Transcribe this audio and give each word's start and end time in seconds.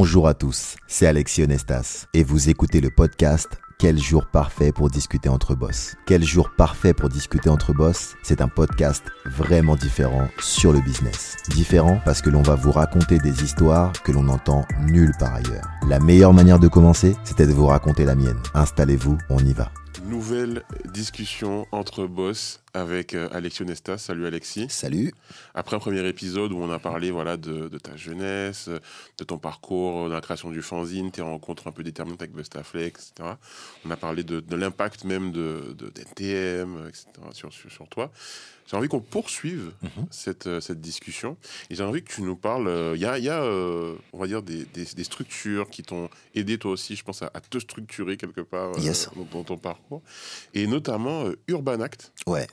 Bonjour 0.00 0.28
à 0.28 0.34
tous, 0.34 0.76
c'est 0.86 1.08
Alexis 1.08 1.42
Onestas 1.42 2.06
et 2.14 2.22
vous 2.22 2.50
écoutez 2.50 2.80
le 2.80 2.88
podcast 2.88 3.58
Quel 3.80 3.98
jour 3.98 4.26
parfait 4.26 4.70
pour 4.70 4.90
discuter 4.90 5.28
entre 5.28 5.56
boss. 5.56 5.96
Quel 6.06 6.22
jour 6.22 6.50
parfait 6.56 6.94
pour 6.94 7.08
discuter 7.08 7.50
entre 7.50 7.72
boss, 7.72 8.14
c'est 8.22 8.40
un 8.40 8.46
podcast 8.46 9.02
vraiment 9.26 9.74
différent 9.74 10.28
sur 10.38 10.72
le 10.72 10.80
business. 10.82 11.34
Différent 11.48 12.00
parce 12.04 12.22
que 12.22 12.30
l'on 12.30 12.42
va 12.42 12.54
vous 12.54 12.70
raconter 12.70 13.18
des 13.18 13.42
histoires 13.42 13.92
que 14.04 14.12
l'on 14.12 14.22
n'entend 14.22 14.64
nulle 14.86 15.14
part 15.18 15.34
ailleurs. 15.34 15.68
La 15.88 15.98
meilleure 15.98 16.32
manière 16.32 16.60
de 16.60 16.68
commencer, 16.68 17.16
c'était 17.24 17.48
de 17.48 17.52
vous 17.52 17.66
raconter 17.66 18.04
la 18.04 18.14
mienne. 18.14 18.40
Installez-vous, 18.54 19.18
on 19.30 19.40
y 19.40 19.52
va. 19.52 19.72
Nouvelle 20.06 20.62
discussion 20.94 21.66
entre 21.72 22.06
boss 22.06 22.60
avec 22.74 23.14
euh, 23.14 23.28
Alexis 23.32 23.62
Onesta. 23.62 23.98
Salut 23.98 24.26
Alexis. 24.26 24.66
Salut. 24.68 25.12
Après 25.54 25.76
un 25.76 25.78
premier 25.78 26.06
épisode 26.06 26.52
où 26.52 26.58
on 26.58 26.70
a 26.70 26.78
parlé 26.78 27.10
voilà, 27.10 27.36
de, 27.36 27.68
ta 27.78 27.96
jeunesse, 27.96 28.68
de 29.18 29.24
ton 29.24 29.38
parcours, 29.38 30.08
de 30.08 30.14
la 30.14 30.20
création 30.20 30.50
du 30.50 30.62
fanzine, 30.62 31.10
tes 31.10 31.22
rencontres 31.22 31.66
un 31.68 31.72
peu 31.72 31.82
déterminantes 31.82 32.22
avec 32.22 32.32
Bustaflex, 32.32 33.12
etc. 33.12 33.34
On 33.84 33.90
a 33.90 33.96
parlé 33.96 34.22
de, 34.22 34.42
l'impact 34.54 35.04
même 35.04 35.32
de, 35.32 35.74
de 35.76 35.88
d'NTM, 35.88 36.88
etc. 36.88 37.06
Sur, 37.32 37.52
sur, 37.52 37.88
toi. 37.88 38.10
J'ai 38.66 38.76
envie 38.76 38.88
qu'on 38.88 39.00
poursuive 39.00 39.72
mhm. 39.82 40.06
cette, 40.10 40.46
euh, 40.46 40.60
cette 40.60 40.80
discussion 40.80 41.38
et 41.70 41.74
j'ai 41.74 41.82
envie 41.82 42.02
que 42.02 42.12
tu 42.12 42.20
nous 42.22 42.36
parles. 42.36 42.68
Euh, 42.68 42.92
il 42.96 43.00
y 43.00 43.06
a, 43.06 43.18
y 43.18 43.30
a 43.30 43.42
on 44.12 44.18
va 44.18 44.26
dire, 44.26 44.42
des, 44.42 44.64
des, 44.64 45.04
structures 45.04 45.70
qui 45.70 45.82
t'ont 45.82 46.10
aidé 46.34 46.58
toi 46.58 46.72
aussi, 46.72 46.96
je 46.96 47.04
pense, 47.04 47.22
à, 47.22 47.30
te 47.30 47.58
structurer 47.58 48.16
quelque 48.16 48.42
part 48.42 48.72
dans, 48.72 49.24
dans, 49.32 49.44
ton 49.44 49.56
parcours 49.56 50.02
et 50.52 50.66
notamment 50.66 51.24
Urban 51.46 51.80
Act. 51.80 52.12
Ouais. 52.26 52.46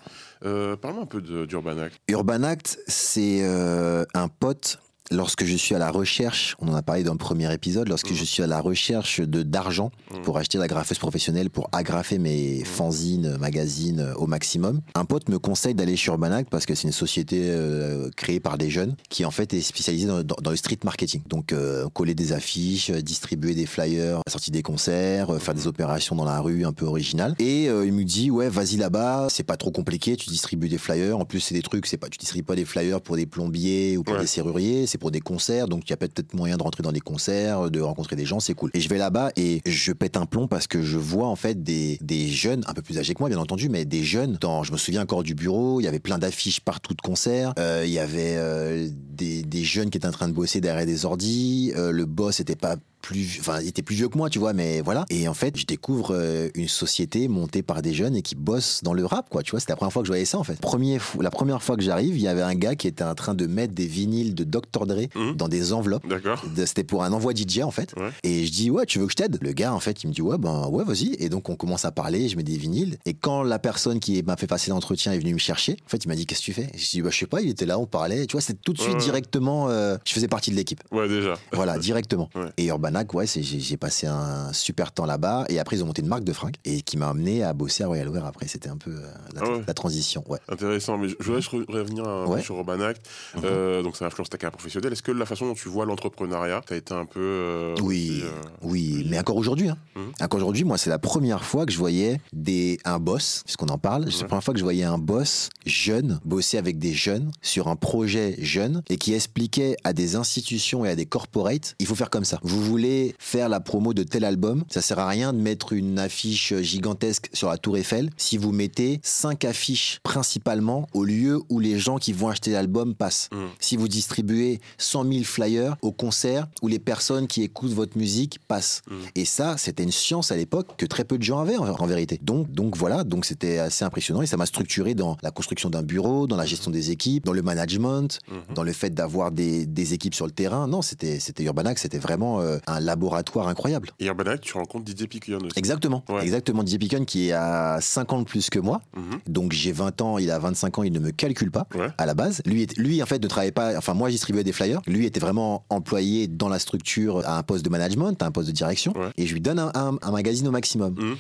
Euh, 0.44 0.76
Parle-moi 0.76 1.04
un 1.04 1.08
peu 1.08 1.22
d'Urban 1.22 1.78
Act. 1.78 2.00
Urban 2.08 2.44
Act, 2.44 2.80
c'est 2.88 3.40
euh, 3.44 4.06
un 4.14 4.28
pote 4.28 4.80
lorsque 5.12 5.46
je 5.46 5.56
suis 5.56 5.76
à 5.76 5.80
la 5.80 5.92
recherche, 5.92 6.56
on 6.60 6.68
en 6.68 6.76
a 6.76 6.82
parlé 6.82 7.04
dans 7.04 7.12
le 7.12 7.18
premier 7.18 7.52
épisode, 7.54 7.88
lorsque 7.88 8.12
mmh. 8.12 8.16
je 8.16 8.24
suis 8.24 8.44
à 8.44 8.48
la 8.48 8.60
recherche 8.60 9.22
de 9.22 9.44
d'argent 9.44 9.92
mmh. 10.12 10.22
pour 10.22 10.38
acheter 10.38 10.58
la 10.58 10.68
graffeuse 10.68 10.98
professionnelle, 10.98 11.50
pour 11.50 11.70
agrafer 11.72 12.18
mes 12.18 12.62
mmh. 12.62 12.66
fanzines, 12.66 13.38
magazines 13.38 14.00
euh, 14.00 14.16
au 14.16 14.28
maximum, 14.28 14.82
un 14.96 15.06
pote 15.06 15.30
me 15.30 15.40
conseille 15.40 15.76
d'aller 15.76 15.96
chez 15.96 16.10
Urbanac 16.10 16.50
parce 16.50 16.66
que 16.66 16.76
c'est 16.76 16.88
une 16.88 16.94
société 16.94 17.42
euh, 17.44 18.10
créée 18.16 18.40
par 18.40 18.58
des 18.58 18.70
jeunes 18.70 18.96
qui 19.10 19.26
en 19.26 19.32
fait 19.32 19.54
est 19.54 19.62
spécialisée 19.62 20.08
dans, 20.08 20.52
le 20.52 20.56
street 20.56 20.80
marketing. 20.84 21.22
Donc 21.28 21.54
euh, 21.54 21.88
coller 21.90 22.16
des 22.16 22.34
affiches, 22.34 22.92
distribuer 22.92 23.54
des 23.54 23.66
flyers, 23.66 24.22
la 24.26 24.32
sortie 24.32 24.52
des 24.52 24.62
concerts, 24.62 25.40
faire 25.42 25.54
des 25.54 25.68
opérations 25.68 26.16
dans 26.16 26.26
la 26.26 26.40
rue 26.40 26.66
un 26.66 26.74
peu 26.74 26.86
originales. 26.86 27.36
Et 27.40 27.66
il 27.66 27.94
me 27.94 28.04
dit 28.04 28.32
ouais 28.32 28.50
vas-y 28.50 28.78
là-bas, 28.78 29.28
c'est 29.30 29.44
pas 29.44 29.58
trop 29.58 29.72
compliqué, 29.72 30.16
tu 30.16 30.30
distribues 30.30 30.70
des 30.70 30.78
flyers. 30.78 31.18
En 31.18 31.26
plus 31.26 31.40
c'est 31.40 31.56
des 31.56 31.62
trucs, 31.62 31.86
c'est 31.86 31.98
pas 31.98 32.10
tu 32.10 32.18
distribues 32.18 32.44
pas 32.44 32.56
des 32.56 32.66
flyers 32.66 33.02
pour 33.02 33.16
des 33.16 33.26
plombiers 33.26 33.98
ou 33.98 34.04
pour 34.04 34.18
des 34.18 34.28
serruriers 34.28 34.88
pour 34.98 35.12
des 35.12 35.22
concerts, 35.22 35.68
donc 35.68 35.84
il 35.86 35.90
y 35.90 35.94
a 35.94 35.98
peut-être 35.98 36.34
moyen 36.34 36.58
de 36.58 36.64
rentrer 36.64 36.84
dans 36.84 36.92
des 36.92 37.00
concerts, 37.00 37.70
de 37.70 37.82
rencontrer 37.82 38.16
des 38.16 38.26
gens, 38.26 38.40
c'est 38.40 38.54
cool. 38.54 38.72
Et 38.74 38.80
je 38.80 38.90
vais 38.90 38.98
là-bas 38.98 39.32
et 39.36 39.62
je 39.66 39.92
pète 39.92 40.18
un 40.18 40.26
plomb 40.26 40.48
parce 40.48 40.68
que 40.68 40.82
je 40.82 40.98
vois 40.98 41.28
en 41.28 41.36
fait 41.36 41.64
des, 41.64 42.28
jeunes, 42.28 42.64
un 42.68 42.74
peu 42.74 42.82
plus 42.82 42.98
âgés 42.98 43.14
que 43.14 43.22
moi 43.22 43.30
bien 43.30 43.38
entendu, 43.38 43.70
mais 43.70 43.86
des 43.86 44.04
jeunes. 44.04 44.38
Dans, 44.42 44.64
je 44.64 44.72
me 44.72 44.78
souviens 44.78 45.02
encore 45.02 45.24
du 45.24 45.36
bureau, 45.36 45.80
il 45.80 45.84
y 45.84 45.88
avait 45.88 46.00
plein 46.00 46.18
d'affiches 46.18 46.60
partout 46.60 46.94
de 46.94 47.02
concerts, 47.02 47.54
euh, 47.60 47.84
il 47.86 47.92
y 47.92 48.00
avait 48.00 48.36
euh, 48.38 48.90
des, 49.12 49.64
jeunes 49.64 49.90
qui 49.90 49.98
étaient 49.98 50.08
en 50.08 50.12
train 50.12 50.28
de 50.28 50.34
bosser 50.34 50.62
derrière 50.62 50.86
des 50.86 51.06
ordis, 51.06 51.74
euh, 51.76 51.92
le 51.92 52.06
boss 52.06 52.40
était 52.40 52.56
pas 52.56 52.76
plus, 53.06 53.38
enfin, 53.40 53.62
il 53.62 53.68
était 53.68 53.84
plus 53.84 53.96
vieux 53.96 54.10
que 54.10 54.18
moi, 54.18 54.30
tu 54.30 54.40
vois, 54.40 54.54
mais 54.54 54.82
voilà. 54.82 55.06
Et 55.10 55.28
en 55.28 55.34
fait, 55.34 55.56
je 55.58 55.66
découvre 55.66 56.16
euh, 56.16 56.50
une 56.56 56.68
société 56.68 57.28
montée 57.28 57.62
par 57.62 57.82
des 57.84 57.94
jeunes 57.94 58.16
et 58.16 58.24
qui 58.24 58.36
bossent 58.36 58.82
dans 58.84 58.94
le 58.94 59.06
rap, 59.06 59.30
quoi. 59.30 59.44
Tu 59.44 59.52
vois, 59.52 59.60
c'était 59.60 59.74
la 59.74 59.78
première 59.78 59.94
fois 59.94 60.02
que 60.02 60.08
je 60.08 60.12
voyais 60.12 60.26
ça, 60.26 60.40
en 60.40 60.44
fait. 60.44 60.60
Premier, 60.60 60.98
la 61.20 61.30
première 61.30 61.62
fois 61.62 61.76
que 61.78 61.84
j'arrive, 61.84 62.18
il 62.18 62.24
y 62.24 62.28
avait 62.28 62.42
un 62.42 62.56
gars 62.56 62.76
qui 62.76 62.88
était 62.88 63.04
en 63.04 63.14
train 63.14 63.36
de 63.36 63.46
mettre 63.46 63.76
des 63.76 63.86
vinyles 63.86 64.34
de 64.34 64.44
Dr. 64.44 64.88
Dre 64.88 65.08
mmh. 65.14 65.34
dans 65.34 65.48
des 65.48 65.72
enveloppes. 65.72 66.08
D'accord. 66.08 66.44
C'était 66.66 66.84
pour 66.84 67.04
un 67.04 67.14
envoi 67.14 67.34
DJ, 67.36 67.60
en 67.60 67.72
fait. 67.72 67.94
Et 68.24 68.46
je 68.46 68.52
dis, 68.52 68.72
ouais, 68.72 68.86
tu 68.86 68.98
veux 68.98 69.06
que 69.06 69.12
je 69.12 69.18
t'aide? 69.18 69.38
Le 69.40 69.52
gars, 69.54 69.74
en 69.74 69.80
fait, 69.80 70.04
il 70.04 70.08
me 70.08 70.14
dit, 70.14 70.24
ouais, 70.24 70.40
ben, 70.40 70.68
ouais, 70.68 70.84
vas-y. 70.84 71.16
Et 71.20 71.30
donc, 71.30 71.50
on 71.50 71.56
commence 71.56 71.86
à 71.86 71.92
parler, 71.92 72.28
je 72.28 72.36
mets 72.38 72.44
des 72.44 72.58
vinyles. 72.58 72.98
Et 73.06 73.14
quand 73.14 73.44
la 73.44 73.60
personne 73.60 74.00
qui 74.00 74.22
m'a 74.24 74.36
fait 74.36 74.48
passer 74.48 74.72
l'entretien 74.72 75.14
est 75.14 75.20
venue 75.20 75.34
me 75.34 75.40
chercher, 75.40 75.78
en 75.86 75.90
fait, 75.90 76.04
il 76.04 76.08
m'a 76.08 76.16
dit, 76.16 76.26
qu'est-ce 76.26 76.40
que 76.42 76.46
tu 76.46 76.54
fais? 76.54 76.70
Je 76.76 76.90
dis, 76.90 77.02
bah, 77.04 77.10
je 77.12 77.20
sais 77.20 77.28
pas, 77.28 77.42
il 77.42 77.50
était 77.50 77.68
là, 77.68 77.78
on 77.78 77.86
parlait. 77.86 78.26
Tu 78.26 78.32
vois, 78.32 78.42
c'est 78.42 78.60
tout 78.60 78.74
de 78.74 78.82
suite 78.82 78.98
directement, 78.98 79.70
euh, 79.70 79.98
je 80.06 80.14
faisais 80.14 80.28
partie 80.28 80.50
de 80.50 80.56
l'équipe. 80.56 80.82
Ouais, 80.92 81.08
déjà. 81.08 81.36
Voilà, 81.52 81.78
directement. 81.78 82.30
Et 82.58 82.72
Ouais, 83.14 83.26
j'ai 83.28 83.78
passé 83.78 84.08
un 84.08 84.54
super 84.54 84.92
temps 84.92 85.06
là-bas. 85.06 85.46
Et 85.50 85.60
après, 85.60 85.78
ils 85.78 85.84
ont 85.84 85.88
monté 85.88 86.02
une 86.02 86.08
marque 86.08 86.24
de 86.24 86.34
fringues 86.34 86.56
et 86.66 86.82
qui 86.82 86.98
m'a 86.98 87.10
amené 87.10 87.44
à 87.44 87.54
bosser 87.54 87.84
à 87.84 87.88
Royal 87.88 88.10
Wear. 88.10 88.26
Après, 88.26 88.48
c'était 88.48 88.70
un 88.70 88.78
peu 88.78 88.92
euh, 88.92 89.08
ah 89.38 89.44
la, 89.68 89.74
transition. 89.74 90.24
Ouais. 90.28 90.40
Intéressant. 90.50 90.98
Mais 90.98 91.10
je 91.10 91.16
voudrais 91.20 91.80
revenir 91.80 92.06
sur 92.42 92.56
Urban 92.56 92.80
Act. 92.82 93.06
Mhm. 93.36 93.42
Euh, 93.46 93.84
donc, 93.84 93.96
ça 93.98 94.06
influence 94.06 94.30
ta 94.30 94.38
carrière 94.38 94.54
professionnelle. 94.54 94.94
Est-ce 94.94 95.04
que 95.04 95.12
la 95.12 95.26
façon 95.26 95.48
dont 95.48 95.54
tu 95.54 95.70
vois 95.70 95.86
l'entrepreneuriat, 95.86 96.62
tu 96.68 96.74
as 96.74 96.78
été 96.78 96.94
un 96.94 97.06
peu. 97.06 97.20
Euh, 97.22 97.76
oui, 97.82 98.24
oui, 98.62 99.06
mais 99.10 99.20
encore 99.20 99.38
aujourd'hui. 99.38 99.70
Hein. 99.70 99.78
Mhm. 99.96 100.12
Encore 100.22 100.40
aujourd'hui, 100.40 100.64
moi, 100.64 100.78
c'est 100.78 100.90
la 100.90 101.00
première 101.00 101.44
fois 101.44 101.66
que 101.66 101.72
je 101.72 101.78
voyais 101.78 102.20
des, 102.34 102.80
un 102.86 103.00
boss, 103.00 103.42
puisqu'on 103.46 103.68
en 103.68 103.78
parle. 103.78 104.12
C'est 104.12 104.22
la 104.22 104.28
première 104.28 104.44
fois 104.44 104.54
que 104.54 104.60
je 104.60 104.66
voyais 104.66 104.84
un 104.84 104.98
boss 104.98 105.50
jeune 105.66 106.20
bosser 106.26 106.58
avec 106.58 106.80
des 106.80 106.94
jeunes 106.94 107.32
sur 107.42 107.68
un 107.68 107.76
projet 107.76 108.36
jeune 108.40 108.82
et 108.90 108.98
qui 108.98 109.14
expliquait 109.14 109.76
à 109.84 109.94
des 109.94 110.16
institutions 110.16 110.86
et 110.86 110.90
à 110.90 110.96
des 110.96 111.06
corporates 111.06 111.36
il 111.80 111.86
faut 111.86 111.96
faire 111.96 112.10
comme 112.10 112.26
ça. 112.26 112.40
Vous 112.44 112.62
voulez 112.62 112.85
faire 113.20 113.50
la 113.50 113.60
promo 113.60 113.94
de 113.94 114.04
tel 114.04 114.24
album, 114.24 114.64
ça 114.70 114.82
sert 114.82 115.00
à 115.00 115.08
rien 115.08 115.34
de 115.34 115.40
mettre 115.40 115.74
une 115.74 116.00
affiche 116.00 116.54
gigantesque 116.56 117.30
sur 117.34 117.50
la 117.50 117.58
Tour 117.58 117.78
Eiffel 117.78 118.10
si 118.18 118.38
vous 118.38 118.52
mettez 118.52 119.00
cinq 119.04 119.46
affiches 119.46 120.00
principalement 120.04 120.88
au 120.94 121.04
lieu 121.04 121.42
où 121.50 121.60
les 121.60 121.80
gens 121.80 121.98
qui 121.98 122.14
vont 122.14 122.30
acheter 122.30 122.52
l'album 122.52 122.96
passent. 122.96 123.30
Mm. 123.32 123.46
Si 123.60 123.78
vous 123.78 123.88
distribuez 123.88 124.60
100 124.78 125.12
000 125.12 125.24
flyers 125.24 125.76
au 125.82 125.92
concert 125.92 126.48
où 126.62 126.68
les 126.68 126.80
personnes 126.80 127.28
qui 127.28 127.44
écoutent 127.44 127.74
votre 127.74 127.98
musique 127.98 128.40
passent. 128.48 128.82
Mm. 128.88 128.94
Et 129.16 129.26
ça, 129.26 129.58
c'était 129.58 129.84
une 129.84 129.92
science 129.92 130.32
à 130.32 130.36
l'époque 130.36 130.76
que 130.78 130.86
très 130.86 131.04
peu 131.04 131.18
de 131.18 131.24
gens 131.24 131.40
avaient 131.40 131.58
en, 131.58 131.86
vérité. 131.86 132.20
Donc, 132.24 132.52
donc 132.52 132.78
voilà, 132.78 133.04
donc 133.04 133.26
c'était 133.26 133.60
assez 133.60 133.86
impressionnant 133.86 134.22
et 134.22 134.26
ça 134.26 134.38
m'a 134.38 134.46
structuré 134.46 134.96
dans 134.96 135.18
la 135.22 135.32
construction 135.32 135.70
d'un 135.70 135.84
bureau, 135.84 136.28
dans 136.28 136.38
la 136.38 136.46
gestion 136.46 136.72
des 136.72 136.92
équipes, 136.92 137.26
dans 137.26 137.34
le 137.34 137.42
management, 137.42 138.20
mm-hmm. 138.30 138.54
dans 138.56 138.64
le 138.64 138.74
fait 138.74 138.90
d'avoir 138.90 139.32
des, 139.32 139.66
des, 139.66 139.94
équipes 139.94 140.16
sur 140.16 140.26
le 140.26 140.32
terrain. 140.32 140.68
Non, 140.68 140.82
c'était 140.82 141.20
Urbanac, 141.40 141.78
c'était 141.78 142.00
vraiment 142.00 142.42
euh, 142.42 142.58
un 142.68 142.75
laboratoire 142.80 143.48
incroyable. 143.48 143.90
Et 144.00 144.06
Urbanac, 144.06 144.42
tu 144.42 144.54
rencontres 144.54 144.86
Didier 144.86 145.08
Picon 145.08 145.38
aussi. 145.38 145.58
Exactement. 145.58 146.04
Exactement. 146.22 146.64
Didier 146.64 146.80
Picon 146.80 147.06
qui 147.06 147.32
a 147.32 147.80
5 147.82 148.14
ans 148.14 148.20
de 148.20 148.26
plus 148.26 148.50
que 148.50 148.60
moi. 148.60 148.82
Mhm. 148.96 149.20
Donc 149.28 149.52
j'ai 149.52 149.72
20 149.72 150.02
ans, 150.02 150.18
il 150.18 150.32
a 150.32 150.40
25 150.40 150.80
ans, 150.80 150.84
il 150.84 150.94
ne 150.94 151.00
me 151.00 151.12
calcule 151.12 151.52
pas 151.52 151.68
à 151.98 152.06
la 152.06 152.14
base. 152.14 152.42
Lui, 152.46 152.68
lui, 152.78 153.02
en 153.02 153.06
fait, 153.06 153.22
ne 153.22 153.28
travaillait 153.28 153.52
pas. 153.52 153.78
Enfin, 153.78 153.94
moi, 153.94 154.10
je 154.10 154.14
distribuais 154.14 154.44
des 154.44 154.52
flyers. 154.52 154.82
Lui 154.88 155.06
était 155.06 155.20
vraiment 155.20 155.66
employé 155.70 156.28
dans 156.28 156.50
la 156.50 156.60
structure 156.60 157.26
à 157.26 157.38
un 157.38 157.44
poste 157.44 157.66
de 157.66 157.70
management, 157.70 158.22
à 158.22 158.26
un 158.26 158.32
poste 158.32 158.48
de 158.48 158.54
direction. 158.54 158.94
Et 159.18 159.28
je 159.28 159.34
lui 159.34 159.42
donne 159.42 159.60
un, 159.60 160.12
magazine 160.12 160.48
au 160.48 160.52
maximum. 160.52 160.96
Mhm. 160.98 161.16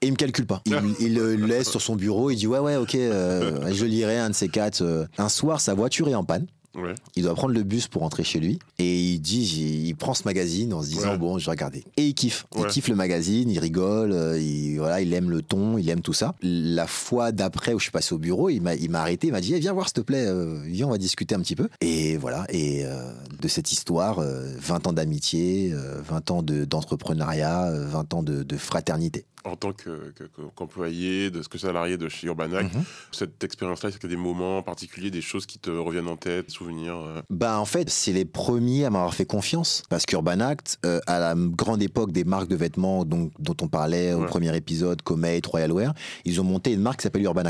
Et 0.00 0.06
il 0.06 0.12
me 0.12 0.16
calcule 0.16 0.46
pas. 0.46 0.62
Il, 1.00 1.14
le 1.14 1.34
laisse 1.34 1.68
sur 1.68 1.82
son 1.82 1.96
bureau. 1.96 2.30
Il 2.30 2.36
dit 2.36 2.46
ouais 2.46 2.60
ouais 2.60 2.76
ok, 2.76 2.94
euh, 2.94 3.72
je 3.72 3.84
lirai 3.84 4.18
un 4.18 4.30
de 4.30 4.34
ces 4.34 4.48
quatre. 4.48 4.82
Euh. 4.82 5.06
Un 5.18 5.28
soir, 5.28 5.60
sa 5.60 5.74
voiture 5.74 6.08
est 6.08 6.14
en 6.14 6.24
panne. 6.24 6.46
Il 7.16 7.22
doit 7.24 7.34
prendre 7.34 7.54
le 7.54 7.62
bus 7.62 7.88
pour 7.88 8.02
rentrer 8.02 8.24
chez 8.24 8.40
lui. 8.40 8.58
Et 8.78 9.00
il 9.00 9.18
dit, 9.20 9.86
il 9.88 9.94
prend 9.94 10.14
ce 10.14 10.22
magazine 10.24 10.72
en 10.72 10.82
se 10.82 10.88
disant, 10.88 11.16
bon, 11.16 11.38
je 11.38 11.46
vais 11.46 11.50
regarder. 11.50 11.84
Et 11.96 12.06
il 12.06 12.14
kiffe. 12.14 12.46
Il 12.56 12.66
kiffe 12.66 12.88
le 12.88 12.94
magazine, 12.94 13.50
il 13.50 13.58
rigole, 13.58 14.12
euh, 14.12 14.38
il, 14.38 14.76
voilà, 14.76 15.00
il 15.00 15.12
aime 15.12 15.30
le 15.30 15.42
ton, 15.42 15.78
il 15.78 15.88
aime 15.88 16.00
tout 16.00 16.12
ça. 16.12 16.34
La 16.42 16.86
fois 16.86 17.32
d'après 17.32 17.74
où 17.74 17.78
je 17.78 17.84
suis 17.84 17.92
passé 17.92 18.14
au 18.14 18.18
bureau, 18.18 18.50
il 18.50 18.60
m'a, 18.60 18.74
il 18.74 18.90
m'a 18.90 19.00
arrêté, 19.00 19.28
il 19.28 19.32
m'a 19.32 19.40
dit, 19.40 19.54
eh, 19.54 19.58
viens 19.58 19.72
voir 19.72 19.86
s'il 19.86 19.94
te 19.94 20.00
plaît, 20.00 20.26
euh, 20.26 20.60
viens, 20.64 20.86
on 20.86 20.90
va 20.90 20.98
discuter 20.98 21.34
un 21.34 21.40
petit 21.40 21.56
peu. 21.56 21.68
Et 21.80 22.16
voilà. 22.16 22.46
Et 22.50 22.84
euh, 22.84 23.12
de 23.40 23.48
cette 23.48 23.72
histoire, 23.72 24.20
20 24.20 24.86
ans 24.86 24.92
d'amitié, 24.92 25.72
20 25.74 26.30
ans 26.30 26.42
d'entrepreneuriat, 26.42 27.72
20 27.72 28.14
ans 28.14 28.22
de, 28.22 28.56
fraternité 28.56 29.24
en 29.44 29.56
tant 29.56 29.72
qu'employé, 29.72 31.30
de 31.30 31.42
ce 31.42 31.48
que 31.48 31.58
salarié 31.58 31.96
de 31.96 32.08
chez 32.08 32.26
Urbanac, 32.26 32.72
mhm. 32.72 32.82
cette 33.12 33.42
expérience-là, 33.42 33.88
est-ce 33.88 33.98
qu'il 33.98 34.10
y 34.10 34.12
a 34.12 34.16
des 34.16 34.22
moments 34.22 34.62
particuliers, 34.62 35.10
des 35.10 35.20
choses 35.20 35.46
qui 35.46 35.58
te 35.58 35.70
reviennent 35.70 36.08
en 36.08 36.16
tête, 36.16 36.50
euh? 36.60 37.22
Bah 37.30 37.58
en 37.58 37.64
fait, 37.64 37.88
c'est 37.90 38.12
les 38.12 38.24
premiers 38.24 38.84
à 38.84 38.90
m'avoir 38.90 39.14
fait 39.14 39.26
confiance 39.26 39.82
parce 39.88 40.06
qu'Urban 40.06 40.40
Act, 40.40 40.78
euh, 40.84 41.00
à 41.06 41.18
la 41.18 41.34
grande 41.36 41.82
époque 41.82 42.12
des 42.12 42.24
marques 42.24 42.48
de 42.48 42.56
vêtements 42.56 43.04
dont, 43.04 43.30
dont 43.38 43.56
on 43.62 43.68
parlait 43.68 44.12
au 44.12 44.24
premier 44.24 44.54
épisode, 44.56 45.02
Comet, 45.02 45.40
Royal 45.46 45.72
Wear, 45.72 45.94
ils 46.24 46.40
ont 46.40 46.44
monté 46.44 46.72
une 46.72 46.80
marque 46.80 46.98
qui 46.98 47.04
s'appelle 47.04 47.22
Urban 47.22 47.44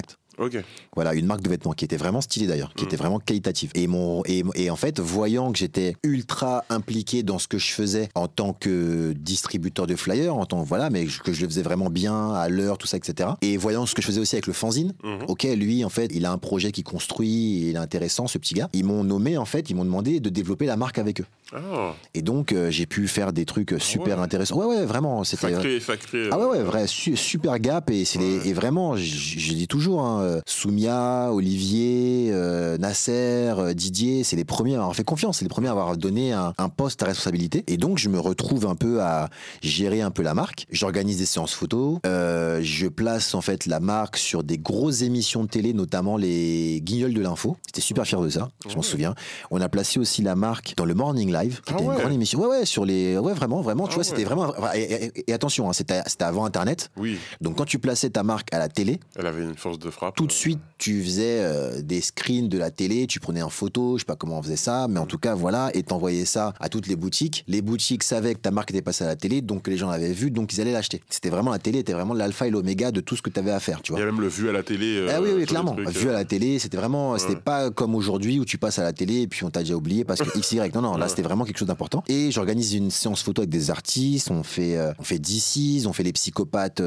Voilà, 0.95 1.15
une 1.15 1.27
marque 1.27 1.43
de 1.43 1.49
vêtements 1.49 1.73
qui 1.73 1.85
était 1.85 1.97
vraiment 1.97 2.21
stylée 2.21 2.47
d'ailleurs, 2.47 2.73
qui 2.75 2.85
mm. 2.85 2.89
était 2.89 2.97
vraiment 2.97 3.19
qualitative. 3.19 3.71
Et, 3.75 3.87
mon, 3.87 4.23
et, 4.25 4.45
et 4.55 4.71
en 4.71 4.77
fait, 4.77 5.01
voyant 5.01 5.53
que 5.53 5.59
j'étais 5.59 5.97
ultra 6.03 6.65
impliqué 6.71 7.23
dans 7.23 7.39
ce 7.39 7.49
que 7.49 7.59
je 7.59 7.73
faisais 7.73 8.09
en 8.15 8.29
tant 8.29 8.53
que 8.53 9.13
distributeur 9.13 9.87
de 9.87 9.97
flyers, 9.97 10.35
en 10.35 10.47
tant 10.47 10.63
voilà, 10.63 10.91
mais 10.91 11.07
que 11.07 11.33
je 11.33 11.43
le 11.43 11.49
faisais 11.49 11.63
vraiment 11.63 11.91
bien 11.91 12.33
à 12.33 12.49
l'heure, 12.49 12.79
tout 12.79 12.87
ça, 12.87 12.97
etc. 12.97 13.31
Et 13.43 13.57
voyant 13.57 13.87
ce 13.87 13.95
que 13.95 14.03
je 14.03 14.07
faisais 14.07 14.21
aussi 14.21 14.37
avec 14.37 14.47
le 14.47 14.53
fanzine, 14.53 14.95
mm-hmm. 15.03 15.27
ok, 15.29 15.45
lui, 15.57 15.85
en 15.85 15.89
fait, 15.89 16.11
il 16.15 16.25
a 16.27 16.33
un 16.33 16.39
projet 16.39 16.73
qui 16.73 16.83
construit, 16.83 17.69
il 17.69 17.75
est 17.75 17.79
intéressant, 17.79 18.27
ce 18.27 18.39
petit 18.39 18.55
gars. 18.55 18.69
Ils 18.73 18.85
m'ont 18.85 19.05
nommé, 19.05 19.37
en 19.37 19.45
fait, 19.45 19.71
ils 19.71 19.75
m'ont 19.75 19.85
demandé 19.85 20.21
de 20.21 20.29
développer 20.29 20.67
la 20.67 20.77
marque 20.77 20.99
avec 20.99 21.21
eux. 21.21 21.27
Oh. 21.55 21.91
Et 22.15 22.23
donc, 22.23 22.53
euh, 22.53 22.71
j'ai 22.71 22.87
pu 22.87 23.09
faire 23.09 23.33
des 23.33 23.47
trucs 23.47 23.73
ah 23.73 23.79
super 23.79 24.21
intéressants. 24.21 24.57
Ouais, 24.57 24.67
ouais, 24.67 24.85
vraiment. 24.85 25.25
C'était. 25.25 25.81
Facré. 25.81 26.29
Ah 26.31 26.39
ouais, 26.39 26.45
ouais, 26.45 26.63
vrai, 26.63 26.87
super 26.87 27.59
gap. 27.59 27.91
Et, 27.91 28.05
c'est 28.05 28.21
et 28.21 28.53
vraiment, 28.53 28.97
je 28.97 29.55
dis 29.55 29.69
toujours, 29.69 30.03
hein, 30.03 30.28
euh, 30.37 30.41
Soumia, 30.47 31.31
Olivier, 31.33 32.31
euh, 32.33 32.79
Nasser, 32.79 33.13
euh, 33.59 33.75
Didier, 33.75 34.25
c'est 34.25 34.37
les 34.37 34.45
premiers 34.45 34.75
à 34.75 34.79
avoir 34.79 34.95
fait 34.95 35.05
confiance, 35.05 35.39
c'est 35.39 35.45
les 35.45 35.49
premiers 35.49 35.69
à 35.69 35.73
avoir 35.73 35.97
donné 35.97 36.33
un, 36.33 36.53
un 36.59 36.69
poste 36.69 37.03
à 37.03 37.07
responsabilité. 37.07 37.65
Et 37.67 37.77
donc, 37.77 37.99
je 37.99 38.09
me 38.09 38.19
retrouve 38.21 38.67
un 38.67 38.75
peu 38.75 39.03
à 39.03 39.29
gérer 39.63 40.01
un 40.03 40.11
peu 40.11 40.23
la 40.23 40.35
marque. 40.35 40.67
J'organise 40.71 41.19
des 41.19 41.27
séances 41.27 41.55
photos. 41.55 41.99
Je 42.05 42.89
place 42.89 43.35
en 43.35 43.41
fait 43.41 43.67
la 43.67 43.81
marque 43.81 44.17
sur 44.17 44.43
des 44.43 44.59
grosses 44.59 45.03
émissions 45.03 45.43
de 45.45 45.49
télé, 45.49 45.73
notamment 45.73 46.17
les 46.17 46.81
Guignols 46.83 47.15
de 47.15 47.21
l'info. 47.21 47.57
J'étais 47.67 47.81
super 47.81 48.05
fier 48.07 48.21
de 48.21 48.29
ça, 48.29 48.49
je 48.69 48.75
m'en 48.75 48.83
souviens. 48.83 49.15
On 49.51 49.61
a 49.61 49.69
placé 49.69 49.99
aussi 49.99 50.23
la 50.23 50.35
marque 50.37 50.75
dans 50.77 50.85
le 50.85 50.95
Morning 50.95 51.33
Live, 51.33 51.61
qui 51.65 51.73
Ah 51.73 51.77
était 51.77 51.85
une 51.85 51.95
grande 51.95 52.13
émission. 52.13 52.41
Ouais, 52.41 52.49
ouais, 52.49 52.65
sur 52.67 52.85
les. 52.85 53.17
Ouais, 53.19 53.33
vraiment, 53.33 53.61
vraiment. 53.61 53.85
Tu 53.87 53.93
Ah 53.93 53.95
vois, 53.95 54.03
ouais. 54.03 54.09
c'était 54.09 54.25
vraiment. 54.25 54.53
Et, 54.75 54.83
et- 55.17 55.31
et 55.31 55.33
attention, 55.33 55.69
hein, 55.69 55.73
c'était 55.73 56.03
c'était 56.07 56.25
avant 56.25 56.45
Internet. 56.45 56.91
Oui, 56.97 57.19
Donc, 57.41 57.57
quand 57.57 57.65
tu 57.65 57.79
plaçais 57.79 58.11
ta 58.11 58.23
marque 58.23 58.53
à 58.53 58.59
la 58.59 58.69
télé, 58.69 59.01
elle 59.17 59.27
avait 59.27 59.43
une 59.43 59.55
force 59.57 59.79
de 59.79 59.91
frappe. 59.91 60.17
Tout 60.19 60.27
de 60.27 60.33
suite, 60.33 60.59
tu 60.79 61.01
faisais 61.05 61.39
euh, 61.43 61.81
des 61.81 62.01
screens 62.01 62.49
de 62.49 62.59
la 62.59 62.73
télé, 62.73 63.07
tu 63.07 63.21
prenais 63.21 63.41
en 63.43 63.51
photo, 63.51 63.97
je 63.97 64.01
sais 64.01 64.05
pas 64.05 64.17
comment 64.17 64.39
on 64.41 64.43
faisait 64.43 64.57
ça, 64.57 64.89
mais 64.89 64.99
en 64.99 65.07
tout 65.07 65.17
cas, 65.19 65.37
voilà, 65.37 65.71
et 65.75 65.85
t'envoyais 65.85 66.25
ça 66.25 66.55
à 66.59 66.69
toutes 66.69 66.89
les 66.89 66.97
boutiques. 66.97 67.45
Les 67.47 67.63
boutiques 67.63 68.03
savaient 68.03 68.35
que 68.35 68.41
ta 68.41 68.51
marque 68.51 68.71
était 68.73 68.83
passée 68.83 69.05
à 69.05 69.07
la 69.07 69.15
télé, 69.15 69.43
donc 69.43 69.69
les 69.69 69.77
gens 69.77 69.89
l'avaient 69.89 70.13
vu, 70.13 70.33
donc 70.33 70.53
ils 70.53 70.61
allaient 70.61 70.73
l'acheter. 70.73 71.03
C'était 71.09 71.31
vraiment 71.31 71.53
la 71.53 71.61
télé, 71.61 71.79
était 71.79 71.93
vraiment 71.93 72.15
l'alpha 72.15 72.49
et 72.49 72.51
l'oméga 72.51 72.91
de 72.91 73.01
tout 73.01 73.15
ce 73.15 73.23
que 73.23 73.31
tu 73.31 73.39
avais 73.39 73.53
à 73.53 73.61
faire, 73.61 73.81
tu 73.81 73.93
Il 73.93 73.95
vois. 73.95 74.01
y 74.01 74.03
a 74.03 74.07
même 74.07 74.21
le 74.21 74.27
vu 74.27 74.49
à 74.49 74.53
la 74.53 74.65
télé. 74.65 74.97
euh, 74.97 75.13
Ah 75.15 75.21
oui, 75.23 75.29
oui, 75.37 75.47
clairement. 75.47 75.75
trucs, 75.77 75.89
Vu 75.91 76.09
à 76.11 76.13
la 76.15 76.25
télé, 76.25 76.59
c'était 76.59 76.77
vraiment, 76.79 77.17
c'était 77.17 77.35
Ouais. 77.35 77.41
pas 77.41 77.71
comme 77.71 77.95
aujourd'hui 77.95 78.41
où 78.41 78.45
tu 78.45 78.59
passes 78.59 78.81
à 78.81 78.83
la 78.83 78.93
télé 78.93 79.21
et 79.21 79.29
puis 79.29 79.45
on 79.45 79.51
t'a 79.51 79.61
déjà 79.61 79.75
oublié 79.77 80.05
parce 80.05 80.19
que 80.21 80.25
XY. 80.37 80.59
Non, 80.75 80.83
non, 80.83 80.97
là 80.97 81.05
Ouais. 81.05 81.09
c'était 81.09 81.23
vraiment 81.23 81.45
quelque 81.45 81.59
chose 81.59 81.69
d'important. 81.69 82.03
Et 82.09 82.33
j'organise 82.33 82.75
une 82.75 82.91
séance 82.91 83.23
photo 83.23 83.43
avec 83.43 83.51
des 83.51 83.71
artistes. 83.71 84.33
On 84.33 84.43
fait, 84.43 84.77
euh, 84.77 84.93
on 84.99 85.05
fait 85.05 85.21
DC's, 85.21 85.87
on 85.87 85.93
fait 85.93 86.03
les 86.03 86.13
psychopathes 86.13 86.83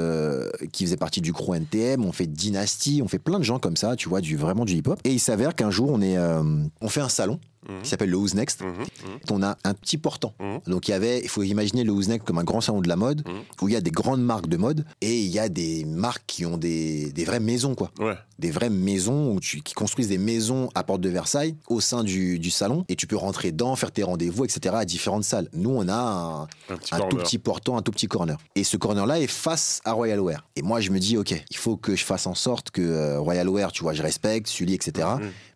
qui 0.74 0.84
faisaient 0.86 0.98
partie 0.98 1.22
du 1.22 1.32
crew 1.32 1.56
NTM, 1.56 2.04
on 2.06 2.12
fait 2.12 2.28
Dynasty, 2.28 3.02
on 3.04 3.08
fait 3.12 3.20
plein 3.20 3.40
de 3.40 3.44
gens 3.44 3.60
comme 3.60 3.76
ça, 3.76 3.96
tu 3.96 4.10
vois, 4.10 4.22
du 4.22 4.38
vraiment 4.38 4.66
du 4.66 4.74
hip-hop. 4.74 5.00
Et 5.04 5.12
il 5.12 5.20
s'avère 5.20 5.56
qu'un 5.56 5.70
jour 5.70 5.90
on 5.92 6.02
est, 6.02 6.18
euh, 6.18 6.42
on 6.82 6.90
fait 6.90 7.02
un 7.02 7.10
salon 7.10 7.40
Mhm. 7.70 7.82
qui 7.84 7.90
s'appelle 7.90 8.10
le 8.10 8.18
Who's 8.18 8.34
Next. 8.34 8.62
Mhm, 8.62 8.70
mhm. 8.70 8.86
On 9.30 9.44
a 9.44 9.58
un 9.64 9.74
petit 9.74 9.98
portant. 9.98 10.34
Donc 10.68 10.88
il 10.88 10.92
y 10.92 10.94
avait, 10.94 11.20
il 11.22 11.30
faut 11.30 11.44
imaginer 11.44 11.84
le 11.84 11.92
Who's 11.92 12.08
Next 12.08 12.26
comme 12.28 12.38
un 12.40 12.44
grand 12.44 12.62
salon 12.62 12.82
de 12.82 12.88
la 12.90 12.96
mode 12.96 13.24
où 13.62 13.68
il 13.68 13.74
y 13.74 13.78
a 13.78 13.82
des 13.82 13.92
grandes 13.92 14.22
marques 14.24 14.48
de 14.48 14.58
mode 14.58 14.86
et 15.02 15.20
il 15.20 15.28
y 15.30 15.40
a 15.40 15.48
des 15.50 15.86
marques 15.86 16.24
qui 16.28 16.46
ont 16.46 16.58
des, 16.58 17.12
des 17.12 17.24
vraies 17.26 17.40
maisons 17.40 17.76
quoi 17.76 17.92
Ouais. 18.00 18.16
des 18.40 18.50
vraies 18.52 18.70
maisons 18.72 19.34
où 19.34 19.40
tu, 19.40 19.62
qui 19.62 19.74
construisent 19.74 20.08
des 20.10 20.18
maisons 20.18 20.70
à 20.76 20.84
Porte 20.84 21.02
de 21.02 21.10
Versailles 21.10 21.56
au 21.68 21.80
sein 21.82 22.04
du, 22.04 22.40
du 22.40 22.50
salon 22.50 22.84
et 22.90 22.96
tu 22.96 23.06
peux 23.08 23.16
rentrer 23.18 23.52
dedans, 23.52 23.76
faire 23.76 23.92
tes 23.92 24.04
rendez-vous, 24.04 24.44
etc. 24.46 24.76
à 24.78 24.86
différentes 24.86 25.24
salles. 25.24 25.48
Nous, 25.54 25.70
on 25.70 25.88
a 25.88 25.94
un, 25.94 26.42
Un 26.70 26.78
petit 26.78 26.96
un 26.96 26.98
tout 26.98 27.04
corner. 27.10 27.24
petit 27.24 27.38
portant, 27.38 27.78
un 27.78 27.82
tout 27.82 27.92
petit 27.92 28.08
corner. 28.08 28.38
Et 28.56 28.64
ce 28.64 28.78
corner-là 28.78 29.20
est 29.20 29.28
face 29.28 29.82
à 29.86 29.94
Royal 29.94 30.20
Wear. 30.20 30.44
Et 30.56 30.62
moi, 30.64 30.82
je 30.82 30.90
me 30.92 31.00
dis, 31.00 31.18
ok, 31.18 31.32
il 31.50 31.58
faut 31.58 31.78
que 31.78 31.96
je 31.96 32.04
fasse 32.04 32.26
en 32.28 32.34
sorte 32.36 32.72
que 32.72 32.82
euh, 32.82 33.20
Royal 33.20 33.48
Wear, 33.50 33.72
tu 33.72 33.84
vois, 33.84 33.94
je 33.94 34.02
respecte, 34.02 34.48
Sully, 34.48 34.74
etc. 34.74 35.08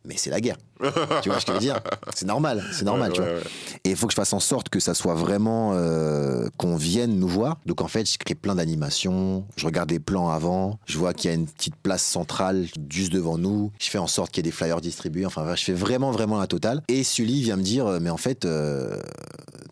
Mais 0.08 0.16
c'est 0.18 0.30
la 0.30 0.42
guerre. 0.42 0.58
tu 1.22 1.30
vois 1.30 1.40
ce 1.40 1.46
que 1.46 1.52
je 1.52 1.58
veux 1.58 1.60
dire? 1.62 1.80
C'est 2.14 2.26
normal, 2.26 2.64
c'est 2.74 2.84
normal, 2.86 3.12
Ouais, 3.12 3.16
tu 3.16 3.22
ouais, 3.22 3.28
vois. 3.28 3.38
ouais. 3.38 3.44
Et 3.86 3.90
il 3.92 3.96
faut 3.96 4.08
que 4.08 4.12
je 4.14 4.16
fasse 4.18 4.34
en 4.34 4.40
sorte 4.40 4.70
que 4.70 4.80
ça 4.80 4.94
soit 4.94 5.16
vraiment 5.16 5.72
euh, 5.74 6.48
qu'on 6.58 6.76
vienne 6.76 7.18
nous 7.18 7.28
voir. 7.28 7.58
Donc 7.66 7.82
en 7.82 7.88
fait, 7.88 8.10
je 8.12 8.18
crée 8.18 8.36
plein 8.36 8.56
d'animations. 8.56 9.46
Je 9.56 9.66
regarde 9.66 9.90
des 9.90 10.00
plans 10.00 10.30
avant. 10.30 10.80
Je 10.86 10.98
vois 10.98 11.14
qu'il 11.14 11.30
y 11.30 11.34
a 11.34 11.36
une 11.36 11.46
petite 11.48 11.76
place 11.76 12.04
centrale 12.04 12.68
juste 12.90 13.14
devant 13.14 13.38
nous. 13.38 13.72
Je 13.80 13.90
fais 13.90 13.98
en 13.98 14.08
sorte 14.08 14.32
qu'il 14.32 14.44
y 14.46 14.48
ait 14.48 14.52
des 14.52 14.56
flyers 14.56 14.82
distribués. 14.82 15.26
Enfin, 15.26 15.56
je 15.56 15.64
fais 15.64 15.74
vraiment, 15.74 16.12
vraiment 16.12 16.38
la 16.40 16.48
totale. 16.48 16.82
Et 16.90 17.04
Sully 17.04 17.42
vient 17.42 17.56
me 17.58 17.64
dire, 17.64 17.88
euh, 17.88 18.00
mais 18.02 18.10
en 18.10 18.18
fait, 18.18 18.46
euh, 18.46 19.00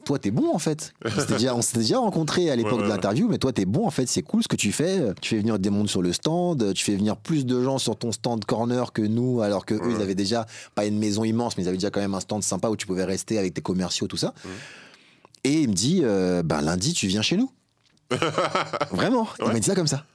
toi, 0.05 0.19
t'es 0.19 0.31
bon 0.31 0.53
en 0.53 0.59
fait. 0.59 0.93
On 1.05 1.09
s'était 1.19 1.33
déjà, 1.33 1.53
déjà 1.75 1.99
rencontrés 1.99 2.49
à 2.49 2.55
l'époque 2.55 2.81
de 2.81 2.87
l'interview, 2.87 3.27
mais 3.27 3.37
toi, 3.37 3.51
t'es 3.53 3.65
bon 3.65 3.85
en 3.85 3.91
fait. 3.91 4.07
C'est 4.07 4.21
cool 4.21 4.41
ce 4.43 4.47
que 4.47 4.55
tu 4.55 4.71
fais. 4.71 4.99
Tu 5.21 5.31
fais 5.35 5.37
venir 5.39 5.59
des 5.59 5.69
mondes 5.69 5.89
sur 5.89 6.01
le 6.01 6.13
stand. 6.13 6.73
Tu 6.73 6.83
fais 6.83 6.95
venir 6.95 7.17
plus 7.17 7.45
de 7.45 7.61
gens 7.63 7.77
sur 7.77 7.95
ton 7.97 8.11
stand 8.11 8.45
corner 8.45 8.93
que 8.93 9.01
nous, 9.01 9.41
alors 9.41 9.65
que 9.65 9.73
eux, 9.75 9.91
ils 9.95 10.01
avaient 10.01 10.15
déjà 10.23 10.45
pas 10.75 10.85
une 10.85 10.97
maison 10.99 11.23
immense, 11.23 11.57
mais 11.57 11.63
ils 11.63 11.67
avaient 11.67 11.77
déjà 11.77 11.89
quand 11.91 12.01
même 12.01 12.13
un 12.15 12.19
stand 12.19 12.43
sympa 12.43 12.69
où 12.69 12.75
tu 12.75 12.85
pouvais 12.87 13.03
rester 13.05 13.37
avec 13.37 13.53
tes 13.53 13.61
commerciaux, 13.61 14.07
tout 14.07 14.17
ça. 14.17 14.33
Et 15.43 15.61
il 15.61 15.69
me 15.69 15.73
dit, 15.73 16.01
euh, 16.03 16.41
ben 16.43 16.61
lundi, 16.61 16.93
tu 16.93 17.07
viens 17.07 17.21
chez 17.21 17.37
nous. 17.37 17.51
Vraiment, 18.91 19.27
il 19.39 19.47
m'a 19.47 19.53
dit 19.59 19.63
ça 19.67 19.75
comme 19.75 19.87
ça. 19.87 20.05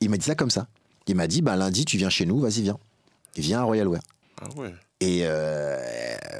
Il 0.00 0.10
m'a 0.10 0.16
dit 0.16 0.24
ça 0.24 0.34
comme 0.34 0.50
ça. 0.50 0.68
Il 1.06 1.16
m'a 1.16 1.26
dit, 1.26 1.42
ben 1.42 1.56
lundi, 1.56 1.84
tu 1.84 1.96
viens 1.96 2.10
chez 2.10 2.26
nous, 2.26 2.38
vas-y, 2.40 2.62
viens. 2.62 2.78
Viens 3.36 3.60
à 3.60 3.62
Royal 3.64 3.88
Wear. 3.88 4.02
Ah 4.40 4.46
ouais. 4.56 4.74
Et 5.00 5.20
euh, 5.22 5.78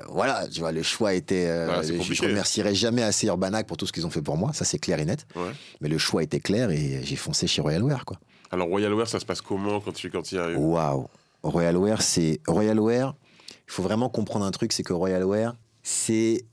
voilà, 0.08 0.46
tu 0.48 0.60
vois, 0.60 0.72
le 0.72 0.82
choix 0.82 1.14
était. 1.14 1.46
euh, 1.48 1.68
Ah, 1.78 1.82
je, 1.82 1.94
je 2.00 2.22
remercierai 2.22 2.74
jamais 2.74 3.02
assez 3.02 3.26
Urbanac 3.28 3.66
pour 3.66 3.76
tout 3.76 3.86
ce 3.86 3.92
qu'ils 3.92 4.04
ont 4.06 4.10
fait 4.10 4.22
pour 4.22 4.36
moi, 4.36 4.52
ça 4.52 4.64
c'est 4.64 4.78
clair 4.78 4.98
et 4.98 5.04
net. 5.04 5.26
ouais. 5.36 5.50
Mais 5.80 5.88
le 5.88 5.96
choix 5.98 6.22
était 6.22 6.40
clair 6.40 6.70
et 6.70 7.00
j'ai 7.04 7.16
foncé 7.16 7.46
chez 7.46 7.60
Royal 7.60 7.82
Wear, 7.84 8.04
quoi. 8.04 8.18
Alors 8.50 8.68
Royal 8.68 8.92
Wear, 8.94 9.06
ça 9.06 9.20
se 9.20 9.24
passe 9.26 9.40
comment 9.40 9.80
quand 9.80 9.92
tu 9.92 10.10
quand 10.10 10.22
tu 10.22 10.36
y 10.36 10.38
arrives 10.38 10.58
Waouh. 10.58 11.06
Royal 11.42 11.76
Wear, 11.76 12.02
c'est. 12.02 12.40
Royal 12.46 12.78
Wear, 12.80 13.14
il 13.50 13.72
faut 13.72 13.82
vraiment 13.82 14.08
comprendre 14.08 14.44
un 14.44 14.50
truc 14.50 14.72
c'est 14.72 14.82
que 14.82 14.92
Royal 14.92 15.24
Wear, 15.24 15.56
c'est 15.82 16.44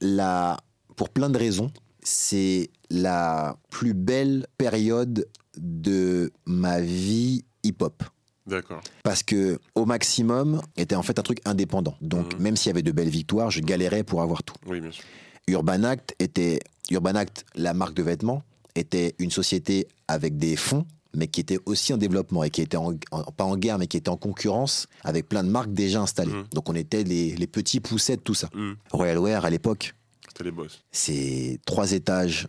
la. 0.00 0.56
Pour 0.96 1.10
plein 1.10 1.28
de 1.28 1.38
raisons, 1.38 1.70
c'est 2.02 2.70
la 2.88 3.56
plus 3.70 3.92
belle 3.92 4.46
période 4.56 5.28
de 5.58 6.30
ma 6.46 6.80
vie 6.80 7.44
hip-hop. 7.64 8.02
D'accord. 8.46 8.80
Parce 9.02 9.22
que 9.22 9.58
au 9.74 9.84
maximum 9.86 10.62
était 10.76 10.94
en 10.94 11.02
fait 11.02 11.18
un 11.18 11.22
truc 11.22 11.40
indépendant. 11.44 11.96
Donc 12.00 12.34
Mhm. 12.34 12.40
même 12.42 12.56
s'il 12.56 12.68
y 12.68 12.70
avait 12.70 12.82
de 12.82 12.92
belles 12.92 13.08
victoires, 13.10 13.50
je 13.50 13.60
galérais 13.60 14.04
pour 14.04 14.22
avoir 14.22 14.42
tout. 14.42 14.54
Oui, 14.66 14.80
bien 14.80 14.92
sûr. 14.92 15.04
Urban 15.48 15.82
Act 15.82 16.14
était 16.18 16.60
Urban 16.90 17.14
Act, 17.16 17.44
la 17.56 17.74
marque 17.74 17.94
de 17.94 18.02
vêtements, 18.04 18.42
était 18.76 19.14
une 19.18 19.30
société 19.30 19.88
avec 20.08 20.36
des 20.38 20.54
fonds, 20.56 20.86
mais 21.16 21.26
qui 21.26 21.40
était 21.40 21.58
aussi 21.66 21.92
en 21.92 21.96
développement 21.96 22.44
et 22.44 22.50
qui 22.50 22.62
était 22.62 22.76
en, 22.76 22.92
en- 23.10 23.22
pas 23.32 23.44
en 23.44 23.56
guerre, 23.56 23.78
mais 23.78 23.86
qui 23.86 23.96
était 23.96 24.08
en 24.10 24.16
concurrence 24.16 24.86
avec 25.02 25.28
plein 25.28 25.42
de 25.42 25.48
marques 25.48 25.72
déjà 25.72 26.00
installées. 26.02 26.32
Mhm. 26.32 26.44
Donc 26.54 26.68
on 26.68 26.74
était 26.74 27.02
les, 27.04 27.34
les 27.34 27.46
petits 27.46 27.80
poussets 27.80 28.16
de 28.16 28.22
tout 28.22 28.34
ça. 28.34 28.48
Hmm. 28.54 28.74
Royal 28.92 29.18
Wear 29.18 29.44
à 29.44 29.50
l'époque, 29.50 29.94
C'était 30.28 30.44
les 30.44 30.50
boss. 30.52 30.82
c'est 30.92 31.58
trois 31.66 31.92
étages. 31.92 32.46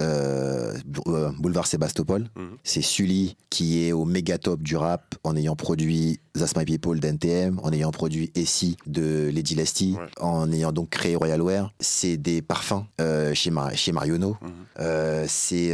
Euh, 0.00 0.74
euh, 1.08 1.30
boulevard 1.38 1.66
Sébastopol. 1.66 2.28
Mhm. 2.36 2.56
C'est 2.64 2.82
Sully 2.82 3.36
qui 3.50 3.84
est 3.86 3.92
au 3.92 4.04
méga 4.04 4.38
top 4.38 4.62
du 4.62 4.76
rap 4.76 5.14
en 5.24 5.36
ayant 5.36 5.56
produit 5.56 6.20
That's 6.34 6.54
My 6.56 6.64
People 6.64 7.00
d'NTM, 7.00 7.58
en 7.62 7.72
ayant 7.72 7.90
produit 7.90 8.30
Essie 8.34 8.76
de 8.86 9.30
Lady 9.32 9.56
Ouais. 9.58 9.96
en 10.20 10.50
ayant 10.52 10.70
donc 10.72 10.90
créé 10.90 11.16
Royal 11.16 11.42
Wear. 11.42 11.72
C'est 11.80 12.16
des 12.16 12.42
parfums 12.42 12.84
euh, 13.00 13.34
chez, 13.34 13.50
Mar- 13.50 13.74
chez 13.74 13.90
Marionneau. 13.92 14.36
Mhm. 14.40 14.48
Euh, 14.80 15.24
c'est 15.28 15.72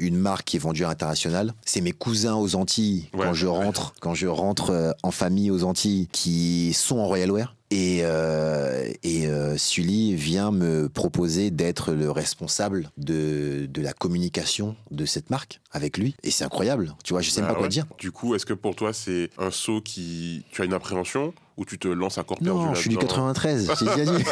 une 0.00 0.16
marque 0.16 0.44
qui 0.46 0.56
est 0.56 0.60
vendue 0.60 0.84
à 0.84 0.88
l'international. 0.88 1.52
C'est 1.66 1.80
mes 1.82 1.92
cousins 1.92 2.34
aux 2.36 2.56
Antilles 2.56 3.08
Ouais, 3.12 3.26
quand 3.26 3.34
je 3.34 3.46
ouais. 3.46 3.52
rentre, 3.52 3.94
quand 4.00 4.14
je 4.14 4.26
rentre 4.26 4.94
en 5.02 5.10
famille 5.10 5.50
aux 5.50 5.64
Antilles 5.64 6.08
qui 6.12 6.72
sont 6.72 6.96
en 6.98 7.06
Royal 7.06 7.30
Wear. 7.30 7.56
Et, 7.76 8.02
euh, 8.02 8.88
et 9.02 9.26
euh, 9.26 9.56
Sully 9.58 10.14
vient 10.14 10.52
me 10.52 10.88
proposer 10.88 11.50
d'être 11.50 11.92
le 11.92 12.08
responsable 12.08 12.90
de, 12.98 13.66
de 13.68 13.82
la 13.82 13.92
communication 13.92 14.76
de 14.92 15.04
cette 15.06 15.28
marque 15.30 15.60
avec 15.72 15.98
lui. 15.98 16.14
Et 16.22 16.30
c'est 16.30 16.44
incroyable. 16.44 16.94
Tu 17.02 17.14
vois, 17.14 17.20
je 17.20 17.30
sais 17.30 17.40
Ah 17.42 17.48
pas 17.48 17.54
quoi 17.54 17.62
ouais. 17.64 17.68
dire. 17.68 17.86
Du 17.98 18.12
coup, 18.12 18.36
est-ce 18.36 18.46
que 18.46 18.52
pour 18.54 18.76
toi, 18.76 18.92
c'est 18.92 19.28
un 19.38 19.50
saut 19.50 19.80
qui. 19.80 20.44
Tu 20.52 20.62
as 20.62 20.66
une 20.66 20.72
appréhension 20.72 21.34
ou 21.56 21.64
tu 21.64 21.78
te 21.78 21.86
lances 21.88 22.18
à 22.18 22.22
corps 22.24 22.38
perdu 22.38 22.50
Non, 22.58 22.74
je 22.74 22.80
suis 22.80 22.88
du 22.90 22.96
là-dedans 22.96 23.08
93. 23.32 23.70
je 23.78 23.84
t'ai 23.84 23.96
déjà 23.96 24.12
dit. 24.18 24.24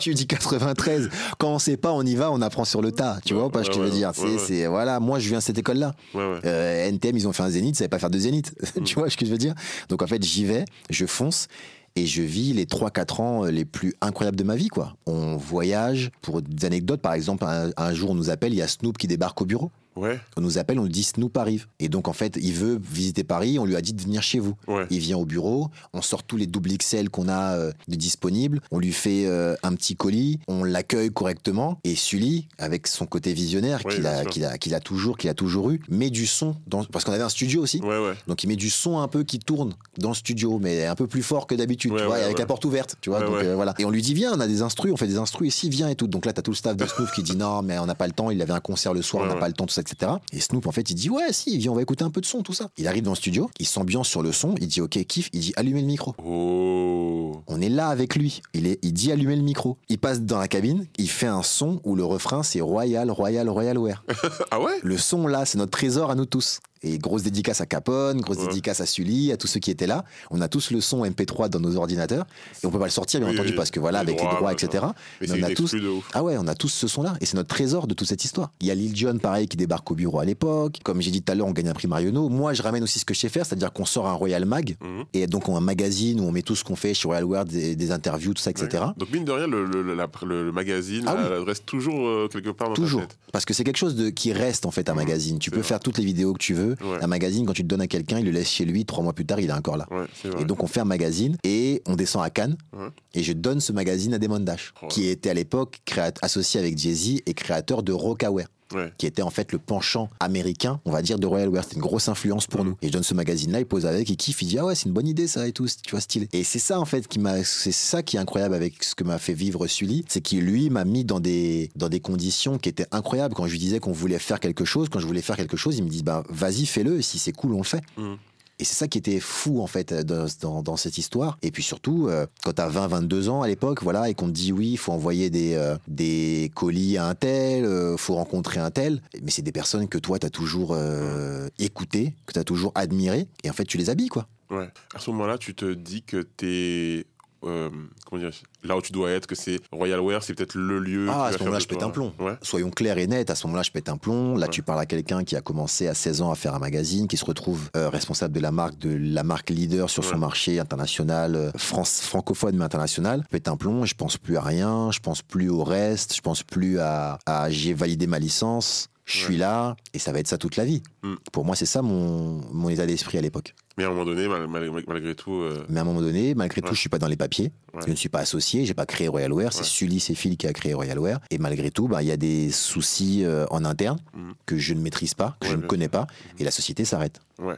suis 0.00 0.14
du 0.14 0.26
93. 0.26 1.08
Quand 1.38 1.48
on 1.54 1.58
sait 1.58 1.76
pas, 1.76 1.92
on 1.92 2.02
y 2.02 2.14
va, 2.14 2.30
on 2.30 2.40
apprend 2.42 2.64
sur 2.64 2.82
le 2.82 2.92
tas. 2.92 3.18
Tu 3.24 3.34
Ouais, 3.34 3.40
vois 3.40 3.50
pas 3.50 3.62
ce 3.64 3.68
que 3.68 3.74
je 3.76 3.80
ouais, 3.80 3.86
veux 3.86 3.90
dire 3.92 4.08
ouais, 4.08 4.14
C'est- 4.14 4.22
ouais. 4.26 4.38
c'est 4.38 4.66
voilà, 4.66 5.00
moi 5.00 5.18
je 5.18 5.28
viens 5.28 5.38
de 5.38 5.42
cette 5.42 5.58
école-là. 5.58 5.94
Ouais, 6.14 6.20
ouais. 6.20 6.40
Euh, 6.44 6.88
NTM, 6.88 7.16
ils 7.16 7.28
ont 7.28 7.32
fait 7.32 7.42
un 7.42 7.50
zénith, 7.50 7.74
ils 7.76 7.78
savaient 7.78 7.88
pas 7.88 7.98
faire 7.98 8.10
de 8.10 8.18
zénith. 8.18 8.54
Mm. 8.76 8.82
tu 8.84 8.94
vois 8.96 9.08
ce 9.08 9.16
que 9.16 9.24
je 9.24 9.30
veux 9.30 9.38
dire? 9.38 9.54
Donc 9.88 10.02
en 10.02 10.06
fait, 10.06 10.22
j'y 10.22 10.44
vais, 10.44 10.64
je 10.90 11.06
fonce 11.06 11.48
et 11.96 12.06
je 12.06 12.22
vis 12.22 12.52
les 12.52 12.66
3-4 12.66 13.20
ans 13.22 13.44
les 13.44 13.64
plus 13.64 13.94
incroyables 14.00 14.36
de 14.36 14.44
ma 14.44 14.54
vie. 14.54 14.68
quoi. 14.68 14.96
On 15.06 15.36
voyage. 15.36 16.10
Pour 16.22 16.42
des 16.42 16.66
anecdotes, 16.66 17.00
par 17.00 17.14
exemple, 17.14 17.44
un, 17.44 17.70
un 17.76 17.94
jour 17.94 18.10
on 18.10 18.14
nous 18.14 18.30
appelle, 18.30 18.52
il 18.52 18.58
y 18.58 18.62
a 18.62 18.68
Snoop 18.68 18.98
qui 18.98 19.06
débarque 19.06 19.40
au 19.40 19.46
bureau. 19.46 19.70
Ouais, 19.96 20.20
On 20.36 20.40
nous 20.40 20.58
appelle, 20.58 20.78
on 20.78 20.82
nous 20.82 20.88
dit 20.88 21.02
Snoop 21.02 21.36
arrive. 21.36 21.66
Et 21.80 21.88
donc 21.88 22.08
en 22.08 22.12
fait, 22.12 22.38
il 22.40 22.52
veut 22.52 22.78
visiter 22.82 23.24
Paris, 23.24 23.58
on 23.58 23.64
lui 23.64 23.76
a 23.76 23.80
dit 23.80 23.92
de 23.92 24.02
venir 24.02 24.22
chez 24.22 24.38
vous. 24.38 24.54
ouais. 24.68 24.86
Il 24.90 24.98
vient 24.98 25.16
au 25.16 25.24
bureau, 25.24 25.70
on 25.92 26.02
sort 26.02 26.22
tous 26.22 26.36
les 26.36 26.46
doubles 26.46 26.76
XL 26.76 27.08
qu'on 27.10 27.28
a 27.28 27.54
euh, 27.56 27.72
de 27.88 27.96
disponibles, 27.96 28.60
on 28.70 28.78
lui 28.78 28.92
fait 28.92 29.26
euh, 29.26 29.54
un 29.62 29.74
petit 29.74 29.96
colis, 29.96 30.38
on 30.48 30.64
l'accueille 30.64 31.10
correctement 31.10 31.78
et 31.84 31.94
Sully, 31.94 32.46
avec 32.58 32.86
son 32.86 33.06
côté 33.06 33.32
visionnaire 33.32 33.82
qu'il 33.84 34.06
a, 34.06 34.80
toujours, 34.80 35.16
qu'il 35.16 35.30
a 35.30 35.34
toujours 35.34 35.70
eu, 35.70 35.80
met 35.88 36.10
du 36.10 36.26
son 36.26 36.56
dans, 36.66 36.84
parce 36.84 37.04
qu'on 37.04 37.12
avait 37.12 37.22
un 37.22 37.28
studio 37.28 37.62
aussi. 37.62 37.80
Donc 38.26 38.42
il 38.44 38.48
met 38.48 38.56
du 38.56 38.70
son 38.70 38.98
un 38.98 39.08
peu 39.08 39.24
qui 39.24 39.38
tourne 39.38 39.74
dans 39.98 40.10
le 40.10 40.14
studio, 40.14 40.58
mais 40.60 40.84
un 40.86 40.94
peu 40.94 41.06
plus 41.06 41.22
fort 41.22 41.46
que 41.46 41.54
d'habitude, 41.54 41.92
tu 41.96 42.02
vois, 42.04 42.16
avec 42.16 42.38
la 42.38 42.46
porte 42.46 42.64
ouverte, 42.64 42.96
tu 43.00 43.10
vois. 43.10 43.20
Donc 43.20 43.36
euh, 43.42 43.54
voilà. 43.54 43.74
Et 43.78 43.84
on 43.84 43.90
lui 43.90 44.02
dit 44.02 44.14
viens, 44.14 44.32
on 44.34 44.40
a 44.40 44.46
des 44.46 44.62
instrus, 44.62 44.92
on 44.92 44.96
fait 44.96 45.06
des 45.06 45.18
instrus 45.18 45.48
ici, 45.48 45.68
viens 45.68 45.88
et 45.88 45.96
tout. 45.96 46.06
Donc 46.06 46.26
là 46.26 46.32
t'as 46.32 46.42
tout 46.42 46.50
le 46.50 46.56
staff 46.56 46.76
de 46.76 46.86
Snoop 46.86 47.10
qui 47.12 47.22
dit 47.22 47.36
non, 47.36 47.62
mais 47.62 47.78
on 47.78 47.86
n'a 47.86 47.94
pas 47.94 48.06
le 48.06 48.12
temps. 48.12 48.30
Il 48.30 48.40
avait 48.42 48.52
un 48.52 48.60
concert 48.60 48.92
le 48.94 49.02
soir, 49.02 49.24
on 49.24 49.26
n'a 49.26 49.34
pas 49.36 49.48
le 49.48 49.54
temps, 49.54 49.66
tout 49.66 49.74
ça, 49.74 49.82
etc. 49.86 50.12
Et 50.32 50.40
Snoop 50.40 50.66
en 50.66 50.72
fait 50.72 50.90
il 50.90 50.94
dit 50.94 51.10
ouais, 51.10 51.32
si, 51.32 51.56
viens, 51.58 51.72
on 51.72 51.74
va 51.74 51.82
écouter 51.82 52.04
un 52.04 52.10
peu 52.10 52.20
de 52.20 52.26
son, 52.26 52.42
tout 52.42 52.52
ça. 52.52 52.70
Il 52.76 52.86
arrive 52.86 53.04
dans 53.04 53.12
le 53.12 53.16
studio, 53.16 53.50
il 53.58 53.66
s'ambiance 53.66 54.08
sur 54.08 54.22
le 54.22 54.32
son, 54.32 54.54
il 54.60 54.68
dit 54.68 54.80
ok, 54.80 55.04
kiff, 55.06 55.28
il 55.32 55.40
dit 55.40 55.52
allumez 55.56 55.80
le 55.80 55.86
micro. 55.86 56.14
Oh. 56.24 57.42
On 57.46 57.60
est 57.60 57.68
là 57.68 57.88
avec 57.88 58.16
lui. 58.16 58.42
Il, 58.54 58.66
est, 58.66 58.78
il 58.82 58.92
dit 58.92 59.12
allumer 59.12 59.36
le 59.36 59.42
micro. 59.42 59.78
Il 59.88 59.98
passe 59.98 60.20
dans 60.20 60.38
la 60.38 60.48
cabine, 60.48 60.86
il 60.98 61.08
fait 61.08 61.26
un 61.26 61.42
son 61.42 61.80
où 61.84 61.94
le 61.94 62.04
refrain 62.04 62.42
c'est 62.42 62.60
Royal, 62.60 63.10
Royal, 63.10 63.48
Royal 63.48 63.78
Wear. 63.78 64.04
Ah 64.50 64.60
ouais? 64.60 64.78
Le 64.82 64.96
son 64.96 65.26
là, 65.26 65.44
c'est 65.44 65.58
notre 65.58 65.72
trésor 65.72 66.10
à 66.10 66.14
nous 66.14 66.26
tous. 66.26 66.60
Et 66.86 66.98
grosse 66.98 67.22
dédicace 67.22 67.60
à 67.60 67.66
Capone, 67.66 68.20
grosse 68.20 68.36
Ouais. 68.38 68.46
dédicace 68.48 68.80
à 68.80 68.86
Sully, 68.86 69.32
à 69.32 69.36
tous 69.36 69.46
ceux 69.46 69.60
qui 69.60 69.70
étaient 69.70 69.86
là. 69.86 70.04
On 70.30 70.40
a 70.40 70.48
tous 70.48 70.70
le 70.70 70.80
son 70.80 71.04
MP3 71.04 71.48
dans 71.48 71.58
nos 71.60 71.76
ordinateurs. 71.76 72.26
Et 72.62 72.66
on 72.66 72.70
peut 72.70 72.78
pas 72.78 72.84
le 72.84 72.90
sortir, 72.90 73.20
bien 73.20 73.28
Oui, 73.28 73.34
entendu, 73.34 73.50
oui, 73.50 73.56
parce 73.56 73.70
que 73.70 73.80
voilà, 73.80 74.02
les 74.04 74.12
avec 74.12 74.22
les 74.22 74.36
droits, 74.36 74.52
etc. 74.52 74.84
Mais 75.20 75.26
Mais 75.28 75.42
on 75.44 75.46
a 75.46 75.50
tous. 75.54 75.74
Ah 76.14 76.22
ouais, 76.22 76.36
on 76.38 76.46
a 76.46 76.54
tous 76.54 76.68
ce 76.68 76.86
son-là. 76.86 77.14
Et 77.20 77.26
c'est 77.26 77.36
notre 77.36 77.48
trésor 77.48 77.86
de 77.86 77.94
toute 77.94 78.06
cette 78.08 78.24
histoire. 78.24 78.52
Il 78.60 78.66
y 78.66 78.70
a 78.70 78.74
Lil 78.74 78.94
Jon, 78.96 79.18
pareil, 79.18 79.48
qui 79.48 79.56
débarque 79.56 79.90
au 79.90 79.94
bureau 79.94 80.20
à 80.20 80.24
l'époque. 80.24 80.78
Comme 80.84 81.00
j'ai 81.02 81.10
dit 81.10 81.22
tout 81.22 81.32
à 81.32 81.34
l'heure, 81.34 81.46
on 81.46 81.52
gagne 81.52 81.68
un 81.68 81.74
prix 81.74 81.88
Marionneau. 81.88 82.28
Moi, 82.28 82.52
je 82.54 82.62
ramène 82.62 82.82
aussi 82.82 82.98
ce 82.98 83.04
que 83.04 83.14
je 83.14 83.20
sais 83.20 83.28
faire, 83.28 83.44
c'est-à-dire 83.46 83.72
qu'on 83.72 83.84
sort 83.86 84.06
un 84.06 84.12
Royal 84.12 84.44
Mag. 84.44 84.76
Mhm. 84.82 85.04
Et 85.14 85.26
donc, 85.26 85.48
on 85.48 85.54
a 85.54 85.58
un 85.58 85.60
magazine 85.60 86.20
où 86.20 86.24
on 86.24 86.32
met 86.32 86.42
tout 86.42 86.54
ce 86.56 86.62
qu'on 86.64 86.76
fait 86.76 86.94
chez 86.94 87.08
Royal 87.08 87.24
World, 87.24 87.50
des, 87.50 87.74
des 87.74 87.90
interviews, 87.90 88.34
tout 88.34 88.42
ça, 88.42 88.50
etc. 88.50 88.84
Donc, 88.96 89.10
mine 89.12 89.24
de 89.24 89.32
rien, 89.32 89.46
le, 89.46 89.64
le- 89.66 89.94
la- 89.94 90.08
le- 90.22 90.44
le 90.44 90.52
magazine 90.52 91.04
Ah 91.06 91.14
oui. 91.18 91.24
elle 91.36 91.42
reste 91.42 91.66
toujours 91.66 92.06
euh, 92.06 92.28
quelque 92.30 92.50
part 92.50 92.68
dans 92.68 92.74
Toujours. 92.74 93.02
Parce 93.32 93.44
que 93.44 93.54
c'est 93.54 93.64
quelque 93.64 93.76
chose 93.76 93.96
de, 93.96 94.10
qui 94.10 94.32
reste 94.32 94.66
en 94.66 94.70
fait 94.70 94.88
un 94.88 94.92
Mhm, 94.92 94.98
magazine. 94.98 95.38
Tu 95.38 95.50
peux 95.50 95.58
vrai. 95.58 95.66
faire 95.68 95.80
toutes 95.80 95.98
les 95.98 96.04
vidéos 96.04 96.32
que 96.32 96.38
tu 96.38 96.54
veux. 96.54 96.75
Ouais. 96.82 96.98
Un 97.02 97.06
magazine, 97.06 97.46
quand 97.46 97.52
tu 97.52 97.62
te 97.62 97.66
donnes 97.68 97.80
à 97.80 97.86
quelqu'un, 97.86 98.18
il 98.18 98.24
le 98.26 98.30
laisse 98.30 98.48
chez 98.48 98.64
lui. 98.64 98.84
Trois 98.84 99.02
mois 99.02 99.12
plus 99.12 99.26
tard, 99.26 99.40
il 99.40 99.50
est 99.50 99.52
encore 99.52 99.76
là. 99.76 99.86
Ouais. 99.90 100.06
Et 100.40 100.44
donc 100.44 100.62
on 100.62 100.66
fait 100.66 100.80
un 100.80 100.84
magazine 100.84 101.36
et 101.44 101.82
on 101.86 101.94
descend 101.96 102.22
à 102.24 102.30
Cannes 102.30 102.56
Ouais. 102.76 102.88
et 103.14 103.22
je 103.22 103.32
donne 103.32 103.60
ce 103.60 103.72
magazine 103.72 104.14
à 104.14 104.18
Damon 104.18 104.40
Dash, 104.40 104.72
qui 104.88 105.06
était 105.08 105.30
à 105.30 105.34
l'époque 105.34 105.80
associé 106.22 106.60
avec 106.60 106.76
Jay-Z 106.78 107.20
et 107.26 107.34
créateur 107.34 107.82
de 107.82 107.92
Rockaware, 107.92 108.48
Ouais. 108.74 108.92
qui 108.98 109.06
était 109.06 109.22
en 109.22 109.30
fait 109.30 109.52
le 109.52 109.58
penchant 109.58 110.10
américain, 110.18 110.80
on 110.84 110.90
va 110.90 111.00
dire, 111.02 111.18
de 111.18 111.26
Royal 111.26 111.48
Wear. 111.48 111.62
C'était 111.62 111.76
une 111.76 111.82
grosse 111.82 112.08
influence 112.08 112.46
pour 112.46 112.60
Mhm. 112.64 112.70
nous. 112.70 112.76
Et 112.82 112.88
je 112.88 112.92
donne 112.92 113.02
ce 113.04 113.14
magazine-là, 113.14 113.60
il 113.60 113.66
pose 113.66 113.86
avec, 113.86 114.10
il 114.10 114.16
kiffe, 114.16 114.42
il 114.42 114.48
dit 114.48 114.58
ah 114.58 114.64
ouais 114.64 114.74
c'est 114.74 114.86
une 114.86 114.92
bonne 114.92 115.06
idée 115.06 115.26
ça 115.28 115.46
et 115.46 115.52
tout, 115.52 115.66
tu 115.66 115.90
vois 115.92 116.00
stylé. 116.00 116.28
Et 116.32 116.42
c'est 116.44 116.58
ça 116.58 116.80
en 116.80 116.84
fait 116.84 117.06
qui 117.06 117.18
m'a, 117.18 117.44
c'est 117.44 117.72
ça 117.72 118.02
qui 118.02 118.16
est 118.16 118.20
incroyable 118.20 118.54
avec 118.54 118.82
ce 118.82 118.94
que 118.94 119.04
m'a 119.04 119.18
fait 119.18 119.34
vivre 119.34 119.66
Sully, 119.66 120.04
c'est 120.08 120.20
qu'il 120.20 120.40
lui 120.44 120.68
m'a 120.70 120.84
mis 120.84 121.04
dans 121.04 121.20
des 121.20 121.70
dans 121.76 121.88
des 121.88 122.00
conditions 122.00 122.58
qui 122.58 122.68
étaient 122.68 122.86
incroyables. 122.90 123.34
Quand 123.34 123.46
je 123.46 123.52
lui 123.52 123.58
disais 123.60 123.78
qu'on 123.78 123.92
voulait 123.92 124.18
faire 124.18 124.40
quelque 124.40 124.64
chose, 124.64 124.88
quand 124.88 124.98
je 125.00 125.06
voulais 125.06 125.22
faire 125.22 125.36
quelque 125.36 125.56
chose, 125.56 125.76
il 125.78 125.84
me 125.84 125.88
dit 125.88 126.02
bah 126.02 126.24
vas-y 126.28 126.66
fais-le, 126.66 127.02
si 127.02 127.18
c'est 127.18 127.32
cool 127.32 127.52
on 127.54 127.58
le 127.58 127.64
fait. 127.64 127.82
Mhm. 127.96 128.16
Et 128.58 128.64
c'est 128.64 128.74
ça 128.74 128.88
qui 128.88 128.96
était 128.98 129.20
fou 129.20 129.60
en 129.60 129.66
fait 129.66 129.92
dans, 129.92 130.26
dans- 130.40 130.62
dans 130.62 130.76
cette 130.76 130.96
histoire. 130.98 131.36
Et 131.42 131.50
puis 131.50 131.62
surtout, 131.62 132.08
euh, 132.08 132.26
quand 132.42 132.54
t'as 132.54 132.68
20, 132.68 132.86
22 132.86 133.28
ans 133.28 133.42
à 133.42 133.48
l'époque, 133.48 133.82
voilà, 133.82 134.08
et 134.08 134.14
qu'on 134.14 134.26
te 134.28 134.32
dit 134.32 134.52
oui, 134.52 134.70
il 134.72 134.76
faut 134.78 134.92
envoyer 134.92 135.28
des, 135.30 135.54
euh, 135.54 135.76
des 135.88 136.50
colis 136.54 136.96
à 136.96 137.06
un 137.06 137.14
tel, 137.14 137.64
euh, 137.66 137.96
faut 137.96 138.14
rencontrer 138.14 138.58
un 138.60 138.70
tel, 138.70 139.02
mais 139.22 139.30
c'est 139.30 139.42
des 139.42 139.52
personnes 139.52 139.88
que 139.88 139.98
toi 139.98 140.18
t'as 140.18 140.30
toujours 140.30 140.70
euh, 140.72 141.48
écouté, 141.58 142.14
que 142.26 142.32
t'as 142.32 142.44
toujours 142.44 142.72
admiré, 142.74 143.26
et 143.44 143.50
en 143.50 143.52
fait 143.52 143.64
tu 143.64 143.76
les 143.78 143.90
habilles 143.90 144.08
quoi. 144.08 144.26
Ouais. 144.50 144.68
À 144.94 145.00
ce 145.00 145.10
moment-là, 145.10 145.38
tu 145.38 145.54
te 145.56 145.74
dis 145.74 146.02
que 146.02 146.22
t'es. 146.22 147.04
Euh, 147.44 147.70
comment 148.04 148.20
dire 148.22 148.30
Là 148.64 148.76
où 148.76 148.82
tu 148.82 148.92
dois 148.92 149.10
être, 149.10 149.26
que 149.26 149.34
c'est 149.34 149.60
Royal 149.70 150.00
Wear, 150.00 150.22
c'est 150.22 150.34
peut-être 150.34 150.54
le 150.54 150.78
lieu. 150.78 151.06
Ah, 151.10 151.26
à 151.26 151.32
ce 151.32 151.38
moment-là, 151.40 151.58
je 151.58 151.66
pète 151.66 151.82
un 151.82 151.90
plomb. 151.90 152.12
Ouais. 152.18 152.36
Soyons 152.42 152.70
clairs 152.70 152.98
et 152.98 153.06
nets, 153.06 153.30
à 153.30 153.34
ce 153.34 153.46
moment-là, 153.46 153.62
je 153.62 153.70
pète 153.70 153.88
un 153.88 153.96
plomb. 153.96 154.36
Là, 154.36 154.46
Ouais. 154.46 154.52
tu 154.52 154.62
parles 154.62 154.80
à 154.80 154.86
quelqu'un 154.86 155.22
qui 155.24 155.36
a 155.36 155.40
commencé 155.40 155.86
à 155.88 155.94
16 155.94 156.22
ans 156.22 156.30
à 156.30 156.34
faire 156.34 156.54
un 156.54 156.58
magazine, 156.58 157.06
qui 157.08 157.16
se 157.16 157.24
retrouve 157.24 157.68
euh, 157.76 157.88
responsable 157.88 158.34
de 158.34 158.40
la 158.40 158.50
marque, 158.52 158.78
de 158.78 158.96
la 158.96 159.22
marque 159.22 159.50
leader 159.50 159.88
sur 159.90 160.04
son 160.04 160.18
marché 160.18 160.58
international, 160.58 161.34
euh, 161.36 161.50
France, 161.56 162.00
francophone 162.00 162.56
mais 162.56 162.64
international. 162.64 163.22
Je 163.24 163.28
pète 163.28 163.48
un 163.48 163.56
plomb, 163.56 163.84
je 163.84 163.94
pense 163.94 164.16
plus 164.16 164.36
à 164.36 164.42
rien, 164.42 164.90
je 164.90 165.00
pense 165.00 165.22
plus 165.22 165.48
au 165.48 165.62
reste, 165.64 166.14
je 166.16 166.20
pense 166.20 166.42
plus 166.42 166.78
à, 166.80 167.18
à 167.26 167.50
j'ai 167.50 167.74
validé 167.74 168.06
ma 168.06 168.18
licence, 168.18 168.88
je 169.04 169.18
suis 169.18 169.34
Ouais. 169.34 169.40
là, 169.40 169.76
et 169.94 169.98
ça 170.00 170.10
va 170.12 170.18
être 170.18 170.26
ça 170.28 170.38
toute 170.38 170.56
la 170.56 170.64
vie. 170.64 170.82
Mm. 171.02 171.14
Pour 171.32 171.44
moi, 171.44 171.54
c'est 171.54 171.66
ça 171.66 171.82
mon, 171.82 172.40
mon 172.52 172.68
état 172.70 172.86
d'esprit 172.86 173.18
à 173.18 173.20
l'époque. 173.20 173.54
Mais 173.78 173.84
à 173.84 173.88
un 173.88 173.90
moment 173.90 174.04
donné, 174.06 174.26
mal- 174.26 174.46
mal- 174.46 174.70
malgré, 174.88 175.14
tout. 175.14 175.32
euh, 175.34 175.64
Mais 175.68 175.78
à 175.78 175.82
un 175.82 175.84
moment 175.84 176.00
donné, 176.00 176.34
malgré 176.34 176.62
tout, 176.62 176.74
je 176.74 176.80
suis 176.80 176.88
pas 176.88 176.98
dans 176.98 177.08
les 177.08 177.16
papiers. 177.16 177.52
Ouais. 177.74 177.80
Je 177.84 177.90
ne 177.90 177.94
suis 177.96 178.08
pas 178.08 178.20
associé, 178.20 178.64
j'ai 178.64 178.72
pas 178.72 178.86
créé 178.86 179.06
Royal 179.08 179.32
Wear. 179.32 179.52
C'est 179.52 179.60
Ouais. 179.60 179.64
Sully 179.64 180.00
Phil 180.00 180.36
qui 180.38 180.46
a 180.46 180.52
créé 180.54 180.72
Royal 180.72 180.98
Wear. 180.98 181.20
Et 181.30 181.36
malgré 181.38 181.70
tout, 181.70 181.86
bah, 181.86 182.02
il 182.02 182.08
y 182.08 182.12
a 182.12 182.16
des 182.16 182.50
soucis 182.50 183.24
euh, 183.24 183.44
en 183.50 183.64
interne 183.66 183.98
Mhm. 184.14 184.32
que 184.46 184.56
je 184.56 184.72
ne 184.72 184.80
maîtrise 184.80 185.12
pas, 185.14 185.36
que 185.40 185.48
je 185.48 185.56
ne 185.56 185.62
connais 185.66 185.88
pas. 185.88 186.06
Et 186.38 186.44
la 186.44 186.50
société 186.50 186.84
s'arrête. 186.86 187.20
ouais. 187.38 187.56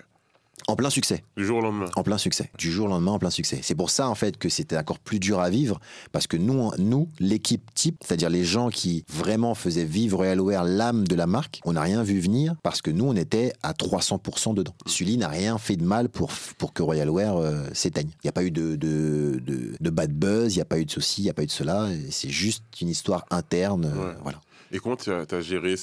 En 0.69 0.77
plein 0.77 0.91
succès. 0.91 1.25
Du 1.35 1.47
jour 1.47 1.59
au 1.59 1.63
lendemain. 1.63 1.87
En 1.97 2.03
plein 2.03 2.19
succès. 2.19 2.51
Du 2.59 2.71
jour 2.71 2.85
au 2.87 2.89
lendemain, 2.91 3.13
en 3.13 3.19
plein 3.19 3.31
succès. 3.31 3.61
C'est 3.63 3.75
pour 3.75 3.89
ça, 3.89 4.07
en 4.07 4.15
fait, 4.15 4.37
que 4.37 4.51
c'était 4.51 4.77
encore 4.77 4.99
plus 4.99 5.19
dur 5.19 5.41
à 5.41 5.49
vivre. 5.49 5.81
Parce 6.13 6.27
que 6.27 6.37
nous, 6.37 6.71
nous 6.77 7.09
l'équipe 7.21 7.63
type, 7.75 7.97
c'est-à-dire 8.05 8.29
les 8.29 8.45
gens 8.45 8.69
qui 8.69 9.03
vraiment 9.09 9.55
faisaient 9.55 9.87
vivre 9.87 10.19
Royal 10.19 10.39
Wear 10.43 10.65
l'âme 10.65 11.09
de 11.09 11.15
la 11.15 11.27
marque, 11.27 11.61
on 11.65 11.73
n'a 11.73 11.81
rien 11.81 12.03
vu 12.03 12.21
venir 12.21 12.55
parce 12.63 12.83
que 12.83 12.91
nous, 12.91 13.07
on 13.07 13.17
était 13.17 13.55
à 13.63 13.73
300% 13.73 14.53
dedans. 14.53 14.75
Sully 14.85 15.17
n'a 15.17 15.29
rien 15.29 15.57
fait 15.57 15.77
de 15.77 15.85
mal 15.85 16.11
pour, 16.11 16.31
pour 16.59 16.75
que 16.75 16.83
Royal 16.83 17.09
Wear 17.09 17.39
euh, 17.39 17.63
s'éteigne. 17.73 18.11
Il 18.23 18.27
n'y 18.27 18.29
a 18.29 18.33
pas 18.33 18.45
eu 18.45 18.51
de, 18.51 18.77
de, 18.77 19.41
de, 19.43 19.75
de 19.81 19.91
bad 19.91 20.13
buzz, 20.13 20.53
il 20.55 20.59
n'y 20.59 20.63
a 20.63 20.67
pas 20.67 20.79
eu 20.79 20.85
de 20.85 20.91
ceci, 20.91 21.23
il 21.23 21.25
n'y 21.25 21.31
a 21.31 21.35
pas 21.35 21.45
eu 21.45 21.47
de 21.47 21.51
cela. 21.51 21.89
C'est 22.11 22.29
juste 22.31 22.63
une 22.83 22.89
histoire 22.91 23.25
interne. 23.31 23.87
euh, 23.87 24.09
Ouais. 24.11 24.17
voilà. 24.23 24.41
Et 24.71 24.81
comment 24.81 24.97
tu 24.97 25.11
as, 25.11 25.41
géré 25.41 25.77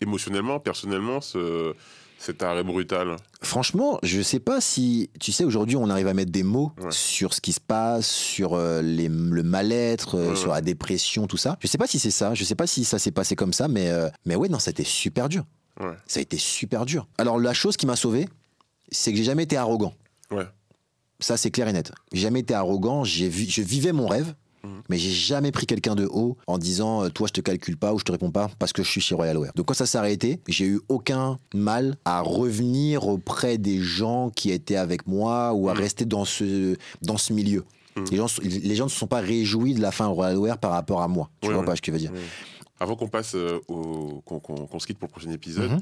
émotionnellement, 0.00 0.58
personnellement, 0.58 1.20
ce, 1.20 1.74
cet 2.22 2.42
arrêt 2.42 2.62
brutal 2.62 3.16
Franchement, 3.42 3.98
je 4.02 4.20
sais 4.20 4.38
pas 4.40 4.60
si, 4.60 5.08
tu 5.18 5.32
sais, 5.32 5.44
aujourd'hui, 5.44 5.76
on 5.76 5.88
arrive 5.88 6.06
à 6.06 6.12
mettre 6.14 6.30
des 6.30 6.42
mots 6.42 6.72
Ouais. 6.82 6.90
sur 6.90 7.32
ce 7.32 7.40
qui 7.40 7.52
se 7.54 7.60
passe, 7.60 8.06
sur 8.10 8.52
euh, 8.54 8.82
les- 8.82 9.08
le 9.08 9.42
mal-être, 9.42 10.16
euh, 10.18 10.30
Ouais, 10.30 10.36
sur 10.36 10.48
ouais. 10.50 10.56
la 10.56 10.60
dépression, 10.60 11.26
tout 11.26 11.38
ça. 11.38 11.56
Je 11.60 11.66
sais 11.66 11.78
pas 11.78 11.86
si 11.86 11.98
c'est 11.98 12.10
ça, 12.10 12.34
je 12.34 12.44
sais 12.44 12.54
pas 12.54 12.66
si 12.66 12.84
ça 12.84 12.98
s'est 12.98 13.10
passé 13.10 13.34
comme 13.36 13.54
ça, 13.54 13.66
mais, 13.68 13.88
euh, 13.88 14.08
mais 14.26 14.36
ouais, 14.36 14.48
non, 14.50 14.58
ça 14.58 14.68
a 14.68 14.72
été 14.72 14.84
super 14.84 15.28
dur. 15.28 15.44
Ça 16.06 16.18
a 16.18 16.22
été 16.22 16.36
super 16.36 16.84
dur. 16.84 17.08
Alors, 17.16 17.38
la 17.40 17.54
chose 17.54 17.78
qui 17.78 17.86
m'a 17.86 17.96
sauvé, 17.96 18.28
c'est 18.92 19.12
que 19.12 19.16
j'ai 19.16 19.24
jamais 19.24 19.44
été 19.44 19.56
arrogant. 19.56 19.94
Ouais. 20.30 20.44
Ça, 21.20 21.38
c'est 21.38 21.50
clair 21.50 21.68
et 21.68 21.72
net. 21.72 21.90
J'ai 22.12 22.20
jamais 22.20 22.40
été 22.40 22.52
arrogant, 22.52 23.02
j'ai 23.02 23.30
je 23.30 23.62
vivais 23.62 23.92
mon 23.92 24.06
rêve. 24.06 24.34
Mhm. 24.64 24.82
Mais 24.88 24.98
j'ai 24.98 25.10
jamais 25.10 25.52
pris 25.52 25.66
quelqu'un 25.66 25.94
de 25.94 26.06
haut 26.06 26.36
en 26.46 26.58
disant 26.58 27.04
euh, 27.04 27.08
toi 27.08 27.26
je 27.28 27.32
te 27.32 27.40
calcule 27.40 27.76
pas 27.76 27.94
ou 27.94 27.98
je 27.98 28.04
te 28.04 28.12
réponds 28.12 28.30
pas 28.30 28.50
parce 28.58 28.72
que 28.72 28.82
je 28.82 28.88
suis 28.90 29.00
chez 29.00 29.14
Royal 29.14 29.38
Wear. 29.38 29.52
Donc 29.54 29.66
quand 29.66 29.74
ça 29.74 29.86
s'est 29.86 29.98
arrêté, 29.98 30.40
j'ai 30.48 30.66
eu 30.66 30.80
aucun 30.88 31.38
mal 31.54 31.96
à 32.04 32.20
revenir 32.20 33.06
auprès 33.08 33.58
des 33.58 33.78
gens 33.80 34.30
qui 34.30 34.50
étaient 34.50 34.76
avec 34.76 35.06
moi 35.06 35.52
ou 35.54 35.68
à 35.68 35.74
Mhm. 35.74 35.80
rester 35.80 36.04
dans 36.04 36.24
ce 36.24 36.76
dans 37.02 37.16
ce 37.18 37.32
milieu. 37.32 37.64
Mhm. 37.96 38.04
Les 38.10 38.16
gens 38.18 38.26
les 38.42 38.74
gens 38.76 38.84
ne 38.84 38.90
se 38.90 38.98
sont 38.98 39.06
pas 39.06 39.20
réjouis 39.20 39.74
de 39.74 39.80
la 39.80 39.90
fin 39.92 40.06
Royal 40.06 40.36
Wear 40.38 40.58
par 40.58 40.72
rapport 40.72 41.02
à 41.02 41.08
moi. 41.08 41.30
Tu 41.40 41.48
Ouais, 41.48 41.54
vois 41.54 41.64
pas 41.64 41.74
ce 41.76 41.80
que 41.82 41.86
je 41.86 41.92
veux 41.92 41.98
dire. 41.98 42.12
Avant 42.82 42.96
qu'on 42.96 43.08
passe 43.08 43.34
euh, 43.34 43.60
au 43.68 44.22
qu'on 44.24 44.40
qu'on- 44.40 44.66
qu'on 44.66 44.78
se 44.78 44.86
quitte 44.86 44.98
pour 44.98 45.06
le 45.08 45.12
prochain 45.12 45.30
épisode, 45.30 45.70
Mhm. 45.70 45.80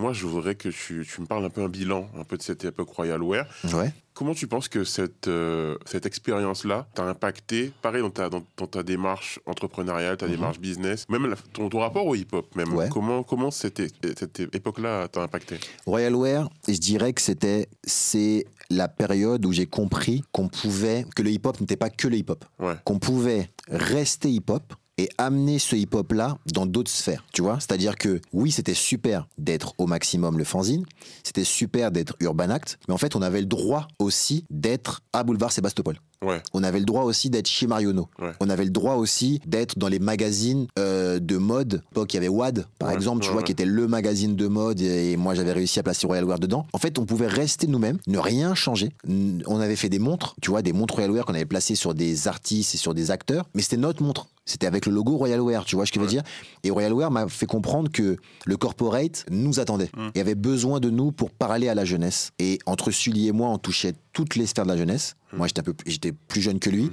moi 0.00 0.12
je 0.12 0.26
voudrais 0.26 0.56
que 0.56 0.68
tu, 0.70 1.06
tu 1.08 1.20
me 1.20 1.26
parles 1.26 1.44
un 1.44 1.50
peu 1.50 1.62
un 1.62 1.68
bilan 1.68 2.08
un 2.18 2.24
peu 2.24 2.36
de 2.36 2.42
cette 2.42 2.64
époque 2.64 2.88
Royal 2.90 3.22
Wear. 3.22 3.46
Ouais. 3.72 3.92
Comment 4.14 4.34
tu 4.34 4.46
penses 4.46 4.68
que 4.68 4.82
cette, 4.84 5.28
euh, 5.28 5.76
cette 5.86 6.04
expérience-là 6.04 6.86
t'a 6.94 7.04
impacté, 7.04 7.72
pareil 7.80 8.02
dans 8.02 8.10
ta, 8.10 8.28
dans, 8.28 8.42
dans 8.58 8.66
ta 8.66 8.82
démarche 8.82 9.38
entrepreneuriale, 9.46 10.16
ta 10.16 10.26
Mhm. 10.26 10.32
démarche 10.32 10.58
business, 10.58 11.08
même 11.08 11.26
la- 11.26 11.36
ton, 11.52 11.68
ton 11.68 11.78
rapport 11.78 12.06
au 12.06 12.14
hip-hop 12.16 12.54
même. 12.56 12.74
Ouais. 12.74 12.88
Comment, 12.90 13.22
comment 13.22 13.50
cette, 13.52 13.80
cette 14.18 14.40
époque-là 14.40 15.06
t'a 15.08 15.22
impacté? 15.22 15.58
Royal 15.86 16.14
Wear, 16.16 16.50
je 16.68 16.76
dirais 16.78 17.12
que 17.12 17.22
c'était 17.22 17.68
c'est 17.84 18.44
la 18.68 18.88
période 18.88 19.46
où 19.46 19.52
j'ai 19.52 19.66
compris 19.66 20.22
qu'on 20.32 20.48
pouvait 20.48 21.04
que 21.14 21.22
le 21.22 21.30
hip-hop 21.30 21.60
n'était 21.60 21.76
pas 21.76 21.88
que 21.90 22.08
le 22.08 22.16
hip-hop. 22.16 22.44
Ouais. 22.58 22.74
qu'on 22.84 22.98
pouvait 22.98 23.50
rester 23.68 24.28
hip-hop 24.30 24.74
et 24.98 25.08
amener 25.18 25.58
ce 25.58 25.74
hip-hop-là 25.76 26.36
dans 26.52 26.66
d'autres 26.66 26.90
sphères, 26.90 27.24
tu 27.32 27.42
vois 27.42 27.58
C'est-à-dire 27.60 27.96
que 27.96 28.20
oui, 28.32 28.50
c'était 28.50 28.74
super 28.74 29.26
d'être 29.38 29.74
au 29.78 29.86
maximum 29.86 30.38
le 30.38 30.44
fanzine, 30.44 30.84
c'était 31.24 31.44
super 31.44 31.90
d'être 31.90 32.14
Urban 32.20 32.50
Act, 32.50 32.78
mais 32.88 32.94
en 32.94 32.98
fait, 32.98 33.16
on 33.16 33.22
avait 33.22 33.40
le 33.40 33.46
droit 33.46 33.88
aussi 33.98 34.44
d'être 34.50 35.00
à 35.12 35.24
Boulevard 35.24 35.52
Sébastopol. 35.52 35.98
Ouais. 36.22 36.40
On 36.52 36.62
avait 36.62 36.78
le 36.78 36.84
droit 36.84 37.02
aussi 37.02 37.30
d'être 37.30 37.48
chez 37.48 37.66
Marionneau. 37.66 38.08
Ouais. 38.20 38.30
On 38.38 38.48
avait 38.48 38.64
le 38.64 38.70
droit 38.70 38.94
aussi 38.94 39.40
d'être 39.44 39.76
dans 39.76 39.88
les 39.88 39.98
magazines 39.98 40.68
euh, 40.78 41.18
de 41.18 41.36
mode. 41.36 41.82
Il 41.96 42.14
y 42.14 42.16
avait 42.16 42.28
WAD, 42.28 42.66
par 42.78 42.90
Ouais, 42.90 42.94
exemple, 42.94 43.24
tu 43.24 43.30
vois, 43.30 43.42
qui 43.42 43.50
était 43.50 43.64
le 43.64 43.88
magazine 43.88 44.36
de 44.36 44.46
mode 44.46 44.80
et 44.80 45.16
moi, 45.16 45.34
j'avais 45.34 45.52
réussi 45.52 45.80
à 45.80 45.82
placer 45.82 46.06
Royal 46.06 46.24
Wear 46.24 46.38
dedans. 46.38 46.66
En 46.72 46.78
fait, 46.78 46.98
on 46.98 47.06
pouvait 47.06 47.26
rester 47.26 47.66
nous-mêmes, 47.66 47.98
ne 48.06 48.18
rien 48.18 48.54
changer. 48.54 48.90
On 49.08 49.58
avait 49.58 49.74
fait 49.76 49.88
des 49.88 49.98
montres, 49.98 50.36
tu 50.40 50.50
vois, 50.50 50.62
des 50.62 50.72
montres 50.72 50.94
Royal 50.94 51.10
Wear 51.10 51.24
qu'on 51.24 51.34
avait 51.34 51.44
placées 51.44 51.74
sur 51.74 51.94
des 51.94 52.28
artistes 52.28 52.74
et 52.74 52.78
sur 52.78 52.94
des 52.94 53.10
acteurs, 53.10 53.48
mais 53.54 53.62
c'était 53.62 53.76
notre 53.78 54.02
montre. 54.02 54.28
C'était 54.44 54.66
avec 54.66 54.86
le 54.86 54.92
logo 54.92 55.16
Royal 55.16 55.40
Wear, 55.40 55.64
tu 55.64 55.76
vois 55.76 55.86
ce 55.86 55.92
que 55.92 55.96
je 55.96 56.00
veux 56.00 56.06
Ouais. 56.06 56.12
dire? 56.12 56.22
Et 56.64 56.70
Royal 56.70 56.92
Wear 56.92 57.10
m'a 57.12 57.28
fait 57.28 57.46
comprendre 57.46 57.90
que 57.90 58.16
le 58.44 58.56
corporate 58.56 59.24
nous 59.30 59.60
attendait 59.60 59.90
et 60.14 60.20
avait 60.20 60.34
besoin 60.34 60.80
de 60.80 60.90
nous 60.90 61.12
pour 61.12 61.30
parler 61.30 61.68
à 61.68 61.74
la 61.76 61.84
jeunesse. 61.84 62.32
Et 62.40 62.58
entre 62.66 62.90
Sully 62.90 63.28
et 63.28 63.32
moi, 63.32 63.48
on 63.50 63.58
touchait 63.58 63.92
toutes 64.12 64.34
les 64.34 64.46
sphères 64.46 64.64
de 64.64 64.70
la 64.70 64.76
jeunesse. 64.76 65.14
Mm. 65.32 65.36
Moi, 65.36 65.46
j'étais 65.46 65.60
un 65.60 65.64
peu, 65.64 65.74
plus- 65.74 65.90
j'étais 65.92 66.12
plus 66.12 66.40
jeune 66.40 66.58
que 66.58 66.70
lui. 66.70 66.84
Mhm. 66.84 66.90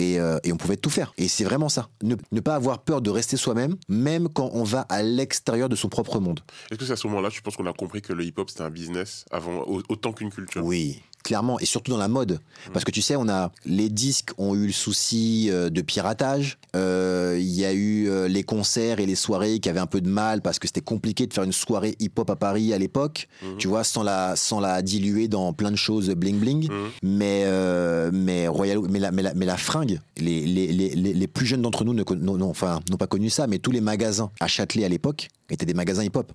Et, 0.00 0.20
euh, 0.20 0.38
et 0.44 0.52
on 0.52 0.56
pouvait 0.56 0.76
tout 0.76 0.90
faire. 0.90 1.12
Et 1.18 1.26
c'est 1.26 1.42
vraiment 1.42 1.68
ça. 1.68 1.88
Ne, 2.04 2.14
ne 2.30 2.38
pas 2.40 2.54
avoir 2.54 2.78
peur 2.84 3.00
de 3.02 3.10
rester 3.10 3.36
soi-même, 3.36 3.74
même 3.88 4.28
quand 4.28 4.48
on 4.52 4.62
va 4.62 4.82
à 4.82 5.02
l'extérieur 5.02 5.68
de 5.68 5.74
son 5.74 5.88
propre 5.88 6.20
monde. 6.20 6.38
Est-ce 6.70 6.78
que 6.78 6.84
c'est 6.84 6.92
à 6.92 6.96
ce 6.96 7.08
moment-là, 7.08 7.30
tu 7.30 7.42
penses 7.42 7.56
qu'on 7.56 7.66
a 7.66 7.72
compris 7.72 8.00
que 8.00 8.12
le 8.12 8.22
hip-hop 8.24 8.48
c'était 8.48 8.62
un 8.62 8.70
business 8.70 9.24
avant, 9.32 9.62
au- 9.62 9.82
autant 9.88 10.12
qu'une 10.12 10.30
culture? 10.30 10.64
Oui, 10.64 11.02
clairement. 11.28 11.60
Et 11.60 11.66
surtout 11.66 11.90
dans 11.92 11.98
la 11.98 12.08
mode. 12.08 12.40
Parce 12.72 12.84
que 12.84 12.90
tu 12.90 13.02
sais, 13.02 13.14
on 13.16 13.28
a 13.28 13.52
les 13.66 13.88
disques 13.90 14.30
ont 14.38 14.54
eu 14.54 14.66
le 14.66 14.72
souci 14.72 15.48
euh, 15.50 15.68
de 15.70 15.80
piratage. 15.82 16.58
Euh, 16.74 17.36
Il 17.38 17.50
y 17.50 17.64
a 17.64 17.72
eu 17.72 18.08
euh, 18.08 18.26
les 18.28 18.42
concerts 18.42 18.98
et 18.98 19.06
les 19.06 19.14
soirées 19.14 19.60
qui 19.60 19.68
avaient 19.68 19.78
un 19.80 19.86
peu 19.86 20.00
de 20.00 20.08
mal 20.08 20.40
parce 20.42 20.58
que 20.58 20.66
c'était 20.66 20.80
compliqué 20.80 21.26
de 21.26 21.32
faire 21.34 21.44
une 21.44 21.52
soirée 21.52 21.94
hip-hop 22.00 22.28
à 22.30 22.36
Paris 22.36 22.72
à 22.72 22.78
l'époque. 22.78 23.28
Mhm. 23.42 23.56
Tu 23.58 23.68
vois, 23.68 23.84
sans 23.84 24.02
la, 24.02 24.34
sans 24.36 24.58
la 24.60 24.80
diluer 24.82 25.28
dans 25.28 25.52
plein 25.52 25.70
de 25.70 25.76
choses 25.76 26.08
bling-bling. 26.10 26.70
Mhm. 26.70 26.90
Mais, 27.02 27.42
euh, 27.44 28.10
mais, 28.12 28.48
Royal, 28.48 28.78
mais, 28.88 28.98
la, 28.98 29.12
mais, 29.12 29.22
la, 29.22 29.34
mais 29.34 29.46
la 29.46 29.56
fringue, 29.56 30.00
les, 30.16 30.46
les, 30.46 30.72
les, 30.72 30.94
les- 30.94 31.12
les 31.14 31.26
plus 31.26 31.46
jeunes 31.46 31.62
d'entre 31.62 31.84
nous 31.84 31.94
ne 31.94 32.02
non, 32.16 32.36
non, 32.38 32.48
enfin, 32.50 32.80
n'ont 32.90 32.96
pas 32.96 33.06
connu 33.06 33.28
ça, 33.30 33.46
mais 33.46 33.58
tous 33.58 33.70
les 33.70 33.80
magasins 33.82 34.30
à 34.40 34.46
Châtelet 34.48 34.84
à 34.84 34.88
l'époque 34.88 35.28
étaient 35.50 35.66
des 35.66 35.74
magasins 35.74 36.04
hip-hop. 36.04 36.32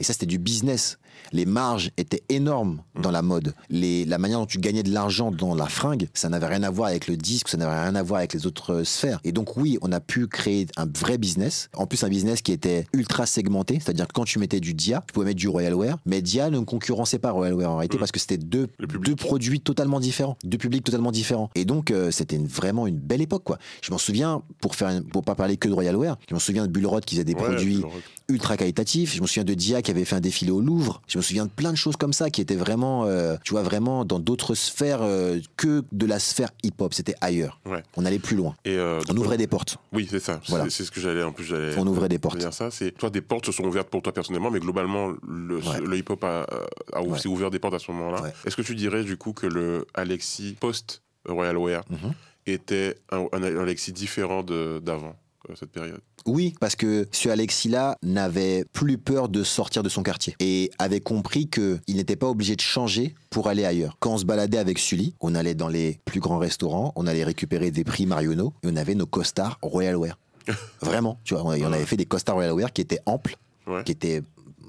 Et 0.00 0.04
ça, 0.04 0.12
c'était 0.12 0.26
du 0.26 0.38
business. 0.38 0.98
Les 1.32 1.44
marges 1.46 1.90
étaient 1.96 2.22
énormes 2.28 2.80
dans 3.02 3.10
la 3.10 3.22
mode. 3.22 3.52
Les, 3.70 4.04
la 4.04 4.18
manière 4.18 4.38
dont 4.38 4.46
tu 4.46 4.58
gagnais 4.58 4.84
de 4.84 4.92
l'argent 4.92 5.30
dans 5.32 5.54
la 5.54 5.66
fringue, 5.66 6.08
ça 6.14 6.28
n'avait 6.28 6.46
rien 6.46 6.62
à 6.62 6.70
voir 6.70 6.88
avec 6.88 7.08
le 7.08 7.16
disque, 7.16 7.48
ça 7.48 7.56
n'avait 7.56 7.82
rien 7.82 7.94
à 7.96 8.02
voir 8.04 8.18
avec 8.18 8.32
les 8.34 8.46
autres 8.46 8.72
euh, 8.72 8.84
sphères. 8.84 9.18
Et 9.24 9.32
donc, 9.32 9.56
oui, 9.56 9.78
on 9.82 9.90
a 9.92 9.98
pu 10.00 10.28
créer 10.28 10.66
un 10.76 10.86
vrai 10.86 11.18
business. 11.18 11.68
En 11.74 11.86
plus, 11.86 12.04
un 12.04 12.08
business 12.08 12.40
qui 12.40 12.52
était 12.52 12.86
ultra 12.92 13.26
segmenté, 13.26 13.74
c'est-à-dire 13.80 14.06
que 14.06 14.12
quand 14.12 14.24
tu 14.24 14.38
mettais 14.38 14.60
du 14.60 14.74
Dia, 14.74 15.02
tu 15.06 15.12
pouvais 15.12 15.26
mettre 15.26 15.38
du 15.38 15.48
Royal 15.48 15.74
Wear, 15.74 15.98
mais 16.06 16.22
Dia 16.22 16.50
ne 16.50 16.60
concurrençait 16.60 17.18
pas 17.18 17.32
Royal 17.32 17.54
Wear 17.54 17.70
en 17.72 17.76
réalité 17.76 17.98
parce 17.98 18.12
que 18.12 18.20
c'était 18.20 18.38
deux, 18.38 18.68
produits 19.16 19.60
totalement 19.60 19.98
différents, 20.00 20.36
deux 20.44 20.58
publics 20.58 20.84
totalement 20.84 21.10
différents. 21.12 21.50
Et 21.56 21.64
donc, 21.64 21.90
euh, 21.90 22.10
c'était 22.12 22.36
une- 22.36 22.46
vraiment 22.46 22.86
une 22.86 22.98
belle 22.98 23.20
époque, 23.22 23.42
quoi. 23.44 23.58
Je 23.82 23.90
m'en 23.90 23.98
souviens, 23.98 24.42
pour 24.60 24.76
faire, 24.76 25.02
pour 25.12 25.24
pas 25.24 25.34
parler 25.34 25.56
que 25.56 25.68
de 25.68 25.74
Royal 25.74 25.96
Wear, 25.96 26.16
je 26.28 26.34
me 26.34 26.40
souviens 26.40 26.66
de 26.66 26.70
Bullrod 26.70 27.04
qui 27.04 27.16
faisait 27.16 27.24
des 27.24 27.34
Ouais, 27.34 27.42
produits 27.42 27.82
ultra 28.28 28.56
qualitatifs. 28.58 29.14
Je 29.14 29.22
me 29.22 29.26
souviens 29.26 29.44
de 29.44 29.54
Dia 29.54 29.80
qui 29.80 29.90
avait 29.90 30.04
fait 30.04 30.16
un 30.16 30.20
défilé 30.20 30.50
au 30.50 30.60
Louvre. 30.60 31.00
Je 31.08 31.16
me 31.18 31.22
souviens 31.22 31.46
de 31.46 31.50
plein 31.50 31.72
de 31.72 31.76
choses 31.78 31.96
comme 31.96 32.12
ça 32.12 32.28
qui 32.30 32.40
étaient 32.42 32.56
vraiment, 32.56 33.06
euh, 33.06 33.36
tu 33.42 33.52
vois, 33.52 33.62
vraiment 33.62 34.04
dans 34.04 34.18
d'autres 34.18 34.54
sphères 34.54 35.00
euh, 35.02 35.40
que 35.56 35.82
de 35.92 36.06
la 36.06 36.18
sphère 36.18 36.50
hip-hop. 36.62 36.92
C'était 36.92 37.14
ailleurs. 37.22 37.58
Ouais. 37.64 37.82
On 37.96 38.04
allait 38.04 38.18
plus 38.18 38.36
loin. 38.36 38.54
Et 38.66 38.76
euh, 38.76 39.00
On 39.08 39.16
ouvrait 39.16 39.38
des 39.38 39.46
portes. 39.46 39.78
Oui, 39.92 40.06
c'est 40.10 40.20
ça. 40.20 40.40
C'est- 40.44 40.50
Voilà. 40.50 40.68
C'est 40.68 40.84
ce 40.84 40.90
que 40.90 41.00
j'allais. 41.00 41.22
En 41.22 41.32
plus, 41.32 41.44
j'allais. 41.44 41.74
On 41.78 41.86
ouvrait 41.86 42.08
des 42.10 42.18
portes. 42.18 42.36
dire 42.38 42.52
ça. 42.52 42.70
C'est 42.70 42.90
toi, 42.92 43.08
des 43.08 43.22
portes 43.22 43.46
se 43.46 43.52
sont 43.52 43.64
ouvertes 43.64 43.88
pour 43.88 44.02
toi 44.02 44.12
personnellement, 44.12 44.50
mais 44.50 44.60
globalement, 44.60 45.12
le, 45.26 45.56
Ouais. 45.56 45.80
le 45.82 45.96
hip-hop 45.96 46.22
a, 46.24 46.46
a, 46.92 47.02
Ouais. 47.02 47.18
s'est 47.18 47.28
ouvert 47.28 47.50
des 47.50 47.58
portes 47.58 47.74
à 47.74 47.78
ce 47.78 47.90
moment-là. 47.92 48.22
Est-ce 48.44 48.56
que 48.56 48.62
tu 48.62 48.74
dirais 48.74 49.04
du 49.04 49.16
coup 49.16 49.32
que 49.32 49.46
le 49.46 49.86
Alexis 49.94 50.54
post 50.60 51.02
Royal 51.26 51.56
Wear 51.56 51.82
Mhm. 51.90 52.12
était 52.46 52.96
un, 53.10 53.26
un 53.32 53.42
Alexis 53.42 53.92
différent 53.92 54.42
d'avant 54.42 55.16
cette 55.54 55.70
période? 55.70 56.00
Oui, 56.28 56.54
parce 56.60 56.76
que 56.76 57.08
ce 57.10 57.28
Alexis-là 57.30 57.96
n'avait 58.02 58.64
plus 58.72 58.98
peur 58.98 59.28
de 59.30 59.42
sortir 59.42 59.82
de 59.82 59.88
son 59.88 60.02
quartier 60.02 60.36
et 60.40 60.70
avait 60.78 61.00
compris 61.00 61.48
qu'il 61.48 61.80
n'était 61.88 62.16
pas 62.16 62.26
obligé 62.28 62.54
de 62.54 62.60
changer 62.60 63.14
pour 63.30 63.48
aller 63.48 63.64
ailleurs. 63.64 63.96
Quand 63.98 64.12
on 64.12 64.18
se 64.18 64.24
baladait 64.26 64.58
avec 64.58 64.78
Sully, 64.78 65.14
on 65.20 65.34
allait 65.34 65.54
dans 65.54 65.68
les 65.68 65.98
plus 66.04 66.20
grands 66.20 66.38
restaurants, 66.38 66.92
on 66.96 67.06
allait 67.06 67.24
récupérer 67.24 67.70
des 67.70 67.82
prix 67.82 68.04
Marionneau 68.04 68.52
et 68.62 68.68
on 68.70 68.76
avait 68.76 68.94
nos 68.94 69.06
costards 69.06 69.58
Royal 69.62 69.96
Wear. 69.96 70.18
Vraiment, 70.82 71.18
tu 71.24 71.32
vois, 71.34 71.44
on 71.44 71.50
avait 71.72 71.86
fait 71.86 71.96
des 71.96 72.06
costards 72.06 72.34
Royal 72.36 72.52
Wear 72.52 72.72
qui 72.72 72.82
étaient 72.82 73.00
amples, 73.06 73.36
Ouais. 73.66 73.84
qui 73.84 73.92
étaient 73.92 74.22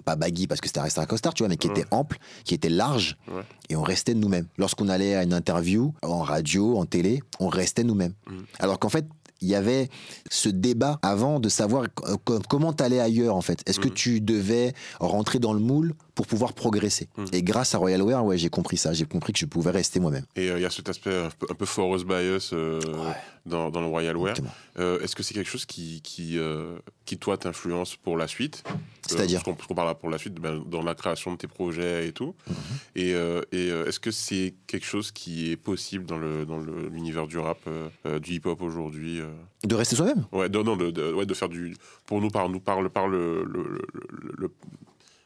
pas 0.06 0.16
baggy 0.16 0.48
parce 0.48 0.62
que 0.62 0.68
c'était 0.68 0.80
resté 0.80 1.00
un 1.02 1.06
costard, 1.06 1.34
tu 1.34 1.44
vois, 1.44 1.50
mais 1.50 1.58
qui 1.58 1.68
Ouais. 1.68 1.80
étaient 1.80 1.88
amples, 1.92 2.18
qui 2.46 2.54
étaient 2.54 2.70
larges, 2.70 3.18
Ouais. 3.28 3.42
et 3.70 3.76
on 3.76 3.82
restait 3.82 4.14
nous-mêmes. 4.14 4.48
Lorsqu'on 4.58 4.88
allait 4.88 5.16
à 5.16 5.24
une 5.24 5.34
interview, 5.34 5.94
en 6.04 6.20
radio, 6.22 6.78
en 6.78 6.86
télé, 6.86 7.22
on 7.40 7.48
restait 7.50 7.84
nous-mêmes. 7.84 8.14
Mhm. 8.30 8.46
Alors 8.60 8.80
qu'en 8.80 8.90
fait, 8.90 9.06
il 9.42 9.48
y 9.48 9.56
avait 9.56 9.90
ce 10.30 10.50
débat 10.50 11.00
avant 11.02 11.40
de 11.40 11.50
savoir 11.50 11.84
euh, 12.08 12.16
co- 12.24 12.40
comment 12.50 12.74
t'allais 12.74 13.00
ailleurs 13.00 13.36
en 13.36 13.42
fait. 13.42 13.62
Est-ce 13.68 13.80
que 13.80 13.88
Mhm. 13.88 13.94
tu 13.94 14.22
devais 14.22 14.74
rentrer 15.00 15.40
dans 15.40 15.54
le 15.54 15.60
moule 15.60 15.94
pour 16.16 16.28
pouvoir 16.28 16.54
progresser? 16.54 17.08
Mhm. 17.18 17.26
Et 17.34 17.44
grâce 17.44 17.74
à 17.76 17.78
Royal 17.78 18.02
Wear, 18.02 18.24
ouais, 18.26 18.38
j'ai 18.38 18.50
compris 18.50 18.78
ça. 18.78 18.94
J'ai 18.94 19.06
compris 19.06 19.34
que 19.34 19.40
je 19.40 19.46
pouvais 19.46 19.72
rester 19.72 20.00
moi-même. 20.00 20.26
Et 20.36 20.50
euh, 20.50 20.58
il 20.60 20.62
y 20.62 20.66
a 20.66 20.70
cet 20.70 20.90
aspect 20.90 21.16
un 21.16 21.30
peu, 21.38 21.48
un 21.50 21.56
peu 21.56 21.66
Forest 21.66 22.06
Bias 22.06 22.50
euh, 22.54 22.80
Ouais. 22.82 23.16
Dans, 23.46 23.70
dans 23.70 23.82
le 23.82 23.88
Royal 23.88 24.16
Wear. 24.18 24.30
Exactement. 24.32 24.56
Euh, 24.80 25.00
Est-ce 25.02 25.16
que 25.16 25.24
c'est 25.24 25.34
quelque 25.34 25.50
chose 25.50 25.66
qui, 25.66 26.02
qui, 26.02 26.38
euh, 26.38 26.78
qui 27.06 27.18
toi, 27.18 27.38
t'influence 27.38 27.96
pour 27.96 28.18
la 28.18 28.28
suite? 28.28 28.64
Euh, 28.68 28.72
C'est-à-dire? 29.08 29.44
Parce 29.44 29.66
qu'on 29.68 29.76
parle 29.76 29.96
pour 29.98 30.10
la 30.10 30.18
suite, 30.18 30.36
ben, 30.36 30.64
dans 30.66 30.84
la 30.84 30.96
création 30.96 31.32
de 31.34 31.38
tes 31.38 31.48
projets 31.48 32.08
et 32.08 32.12
tout. 32.14 32.36
Mhm. 32.48 32.56
Et, 32.96 33.14
euh, 33.14 33.42
et 33.52 33.72
euh, 33.72 33.86
est-ce 33.88 34.00
que 34.00 34.12
c'est 34.12 34.54
quelque 34.68 34.86
chose 34.86 35.12
qui 35.12 35.52
est 35.52 35.58
possible 35.58 36.06
dans 36.06 36.18
le 36.18 36.46
dans 36.46 36.60
l'univers 36.60 37.28
du 37.28 37.38
rap, 37.40 37.60
euh, 37.68 37.90
euh, 38.06 38.20
du 38.20 38.34
hip-hop 38.34 38.62
aujourd'hui 38.62 39.20
euh? 39.22 39.28
De 39.64 39.76
rester 39.76 39.96
soi-même? 39.96 40.26
Ouais, 40.32 40.50
non, 40.50 40.64
non, 40.64 40.78
de, 40.78 40.92
de- 40.92 41.12
ouais, 41.14 41.26
de 41.26 41.34
faire 41.34 41.50
du. 41.50 41.76
Pour 42.06 42.22
nous, 42.22 42.30
par, 42.30 42.50
nous, 42.50 42.60
par, 42.60 42.82
le, 42.82 42.90
par 42.90 43.08
le, 43.08 43.44
le, 43.44 43.64
le, 43.64 44.34
le- 44.38 44.52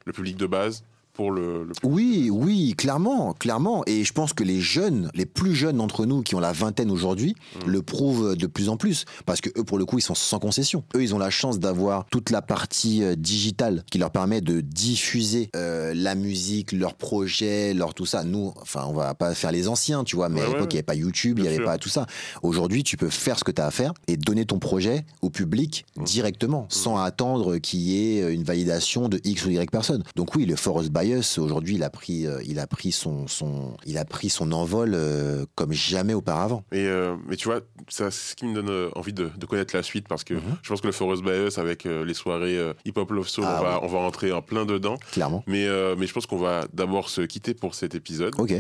le 0.06 0.12
public 0.14 0.36
de 0.38 0.46
base, 0.48 0.84
pour 1.14 1.32
le. 1.32 1.64
le- 1.66 1.74
Oui, 1.84 2.30
oui, 2.32 2.74
clairement, 2.78 3.34
clairement. 3.34 3.84
Et 3.88 4.04
je 4.04 4.14
pense 4.14 4.34
que 4.34 4.44
les 4.44 4.60
jeunes, 4.62 5.10
les 5.14 5.26
plus 5.26 5.54
jeunes 5.56 5.78
d'entre 5.78 6.06
nous 6.06 6.22
qui 6.24 6.36
ont 6.36 6.40
la 6.40 6.52
vingtaine 6.52 6.92
aujourd'hui, 6.92 7.36
Mm. 7.66 7.70
le 7.70 7.82
prouvent 7.82 8.36
de 8.36 8.48
plus 8.48 8.70
en 8.70 8.78
plus. 8.78 9.06
Parce 9.26 9.42
que 9.42 9.50
eux, 9.58 9.64
pour 9.64 9.78
le 9.78 9.86
coup, 9.86 10.00
ils 10.00 10.02
sont 10.04 10.16
sans 10.16 10.40
concession. 10.40 10.84
Eux, 10.96 11.04
ils 11.04 11.14
ont 11.16 11.20
la 11.20 11.30
chance 11.30 11.60
d'avoir 11.60 12.06
toute 12.12 12.30
la 12.30 12.42
partie 12.42 13.04
euh, 13.04 13.16
digitale 13.16 13.84
qui 13.92 13.98
leur 13.98 14.12
permet 14.12 14.42
de 14.42 14.62
diffuser 14.62 15.50
euh, 15.56 15.94
la 15.96 16.16
musique, 16.16 16.72
leurs 16.72 16.96
projets, 16.96 17.74
leur 17.74 17.94
tout 17.94 18.06
ça. 18.06 18.24
Nous, 18.24 18.54
enfin, 18.62 18.86
on 18.88 18.94
va 18.94 19.14
pas 19.14 19.34
faire 19.36 19.52
les 19.52 19.68
anciens, 19.68 20.04
tu 20.04 20.16
vois, 20.16 20.30
mais 20.30 20.40
Ouais, 20.42 20.46
à 20.48 20.50
l'époque, 20.50 20.74
il 20.74 20.76
n'y 20.76 20.80
avait 20.80 20.84
pas 20.84 20.96
YouTube, 20.96 21.38
il 21.40 21.44
n'y 21.44 21.48
avait 21.48 21.58
sûr. 21.58 21.66
pas 21.66 21.78
tout 21.78 21.90
ça. 21.90 22.06
Aujourd'hui, 22.42 22.84
tu 22.84 22.98
peux 22.98 23.10
faire 23.10 23.38
ce 23.38 23.44
que 23.44 23.52
tu 23.52 23.62
as 23.62 23.68
à 23.68 23.72
faire 23.72 23.94
et 24.08 24.18
donner 24.18 24.46
ton 24.46 24.60
projet 24.60 25.06
au 25.22 25.30
public 25.30 25.86
Mm. 25.98 26.04
directement, 26.04 26.66
sans 26.70 26.98
attendre 26.98 27.58
qu'il 27.58 27.82
y 27.82 28.18
ait 28.18 28.34
une 28.34 28.44
validation 28.44 29.10
de 29.10 29.20
X 29.24 29.46
ou 29.46 29.50
Y 29.52 29.70
personne. 29.70 30.04
Donc 30.16 30.36
oui, 30.36 30.46
le 30.46 30.56
Forest 30.56 30.92
Bias, 31.04 31.38
aujourd'hui, 31.38 31.76
il 31.76 31.84
a 31.84 31.90
pris, 31.90 32.26
euh, 32.28 32.42
il 32.46 32.60
a 32.60 32.68
pris 32.68 32.92
son, 32.92 33.28
son, 33.28 33.76
il 33.86 33.98
a 33.98 34.06
pris 34.06 34.30
son 34.30 34.52
envol 34.52 34.94
euh, 34.94 35.46
comme 35.56 35.74
jamais 35.74 36.14
auparavant. 36.14 36.64
Et, 36.72 36.86
euh, 36.86 37.16
mais 37.28 37.36
tu 37.36 37.48
vois, 37.48 37.60
ça, 37.90 38.10
c'est 38.12 38.32
ce 38.32 38.36
qui 38.36 38.46
me 38.46 38.54
donne 38.62 38.90
envie 38.96 39.14
de, 39.14 39.30
de 39.38 39.46
connaître 39.46 39.76
la 39.76 39.84
suite 39.84 40.08
parce 40.08 40.24
que 40.24 40.34
Mhm. 40.36 40.42
je 40.62 40.70
pense 40.70 40.82
que 40.82 40.88
le 40.88 40.94
Forest 40.94 41.24
Bias 41.24 41.56
avec 41.58 41.84
les 41.84 42.14
soirées 42.14 42.60
Hip 42.86 42.94
Hop 42.98 43.12
Love 43.12 43.28
Soul, 43.28 43.44
Ah 43.48 43.58
on, 43.60 43.64
va, 43.64 43.70
ouais. 43.76 43.80
on 43.84 43.88
va 43.88 43.98
rentrer 44.00 44.32
en 44.32 44.42
plein 44.42 44.66
dedans. 44.66 44.98
Clairement. 45.12 45.44
Mais, 45.48 45.68
mais 45.98 46.08
je 46.08 46.14
pense 46.14 46.26
qu'on 46.26 46.38
va 46.38 46.66
d'abord 46.74 47.10
se 47.10 47.22
quitter 47.22 47.54
pour 47.54 47.76
cet 47.76 47.96
épisode. 47.96 48.34
Ok. 48.38 48.54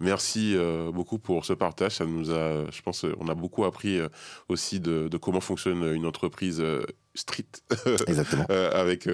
Merci 0.00 0.56
euh, 0.56 0.90
beaucoup 0.90 1.18
pour 1.18 1.44
ce 1.44 1.52
partage. 1.52 1.96
Ça 1.96 2.06
nous 2.06 2.30
a, 2.30 2.70
je 2.70 2.82
pense, 2.82 3.04
euh, 3.04 3.14
on 3.20 3.28
a 3.28 3.34
beaucoup 3.34 3.64
appris 3.64 3.98
euh, 3.98 4.08
aussi 4.48 4.80
de, 4.80 5.08
de 5.08 5.16
comment 5.18 5.40
fonctionne 5.40 5.84
une 5.94 6.06
entreprise 6.06 6.60
euh, 6.60 6.82
street 7.14 7.44
Exactement. 8.06 8.46
avec, 8.72 9.08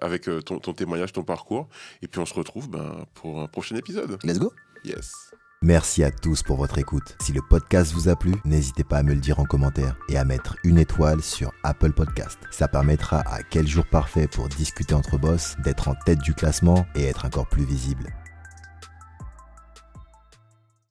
avec 0.00 0.28
ton, 0.44 0.58
ton 0.58 0.72
témoignage, 0.72 1.12
ton 1.12 1.22
parcours. 1.22 1.68
Et 2.02 2.08
puis 2.08 2.20
on 2.20 2.26
se 2.26 2.34
retrouve 2.34 2.68
ben, 2.68 3.04
pour 3.14 3.40
un 3.40 3.46
prochain 3.46 3.76
épisode. 3.76 4.18
Let's 4.24 4.38
go. 4.38 4.52
Yes. 4.84 5.12
Merci 5.62 6.04
à 6.04 6.10
tous 6.10 6.42
pour 6.42 6.56
votre 6.56 6.78
écoute. 6.78 7.16
Si 7.20 7.32
le 7.32 7.42
podcast 7.42 7.92
vous 7.92 8.08
a 8.08 8.16
plu, 8.16 8.34
n'hésitez 8.44 8.84
pas 8.84 8.98
à 8.98 9.02
me 9.02 9.14
le 9.14 9.20
dire 9.20 9.40
en 9.40 9.44
commentaire 9.44 9.96
et 10.08 10.16
à 10.16 10.24
mettre 10.24 10.56
une 10.64 10.78
étoile 10.78 11.22
sur 11.22 11.52
Apple 11.62 11.92
Podcast. 11.92 12.38
Ça 12.50 12.66
permettra 12.66 13.20
à 13.20 13.42
Quel 13.42 13.66
jour 13.66 13.86
parfait 13.86 14.26
pour 14.26 14.48
discuter 14.48 14.94
entre 14.94 15.18
boss 15.18 15.56
d'être 15.64 15.88
en 15.88 15.94
tête 15.94 16.20
du 16.20 16.34
classement 16.34 16.86
et 16.94 17.04
être 17.04 17.24
encore 17.24 17.48
plus 17.48 17.64
visible. 17.64 18.12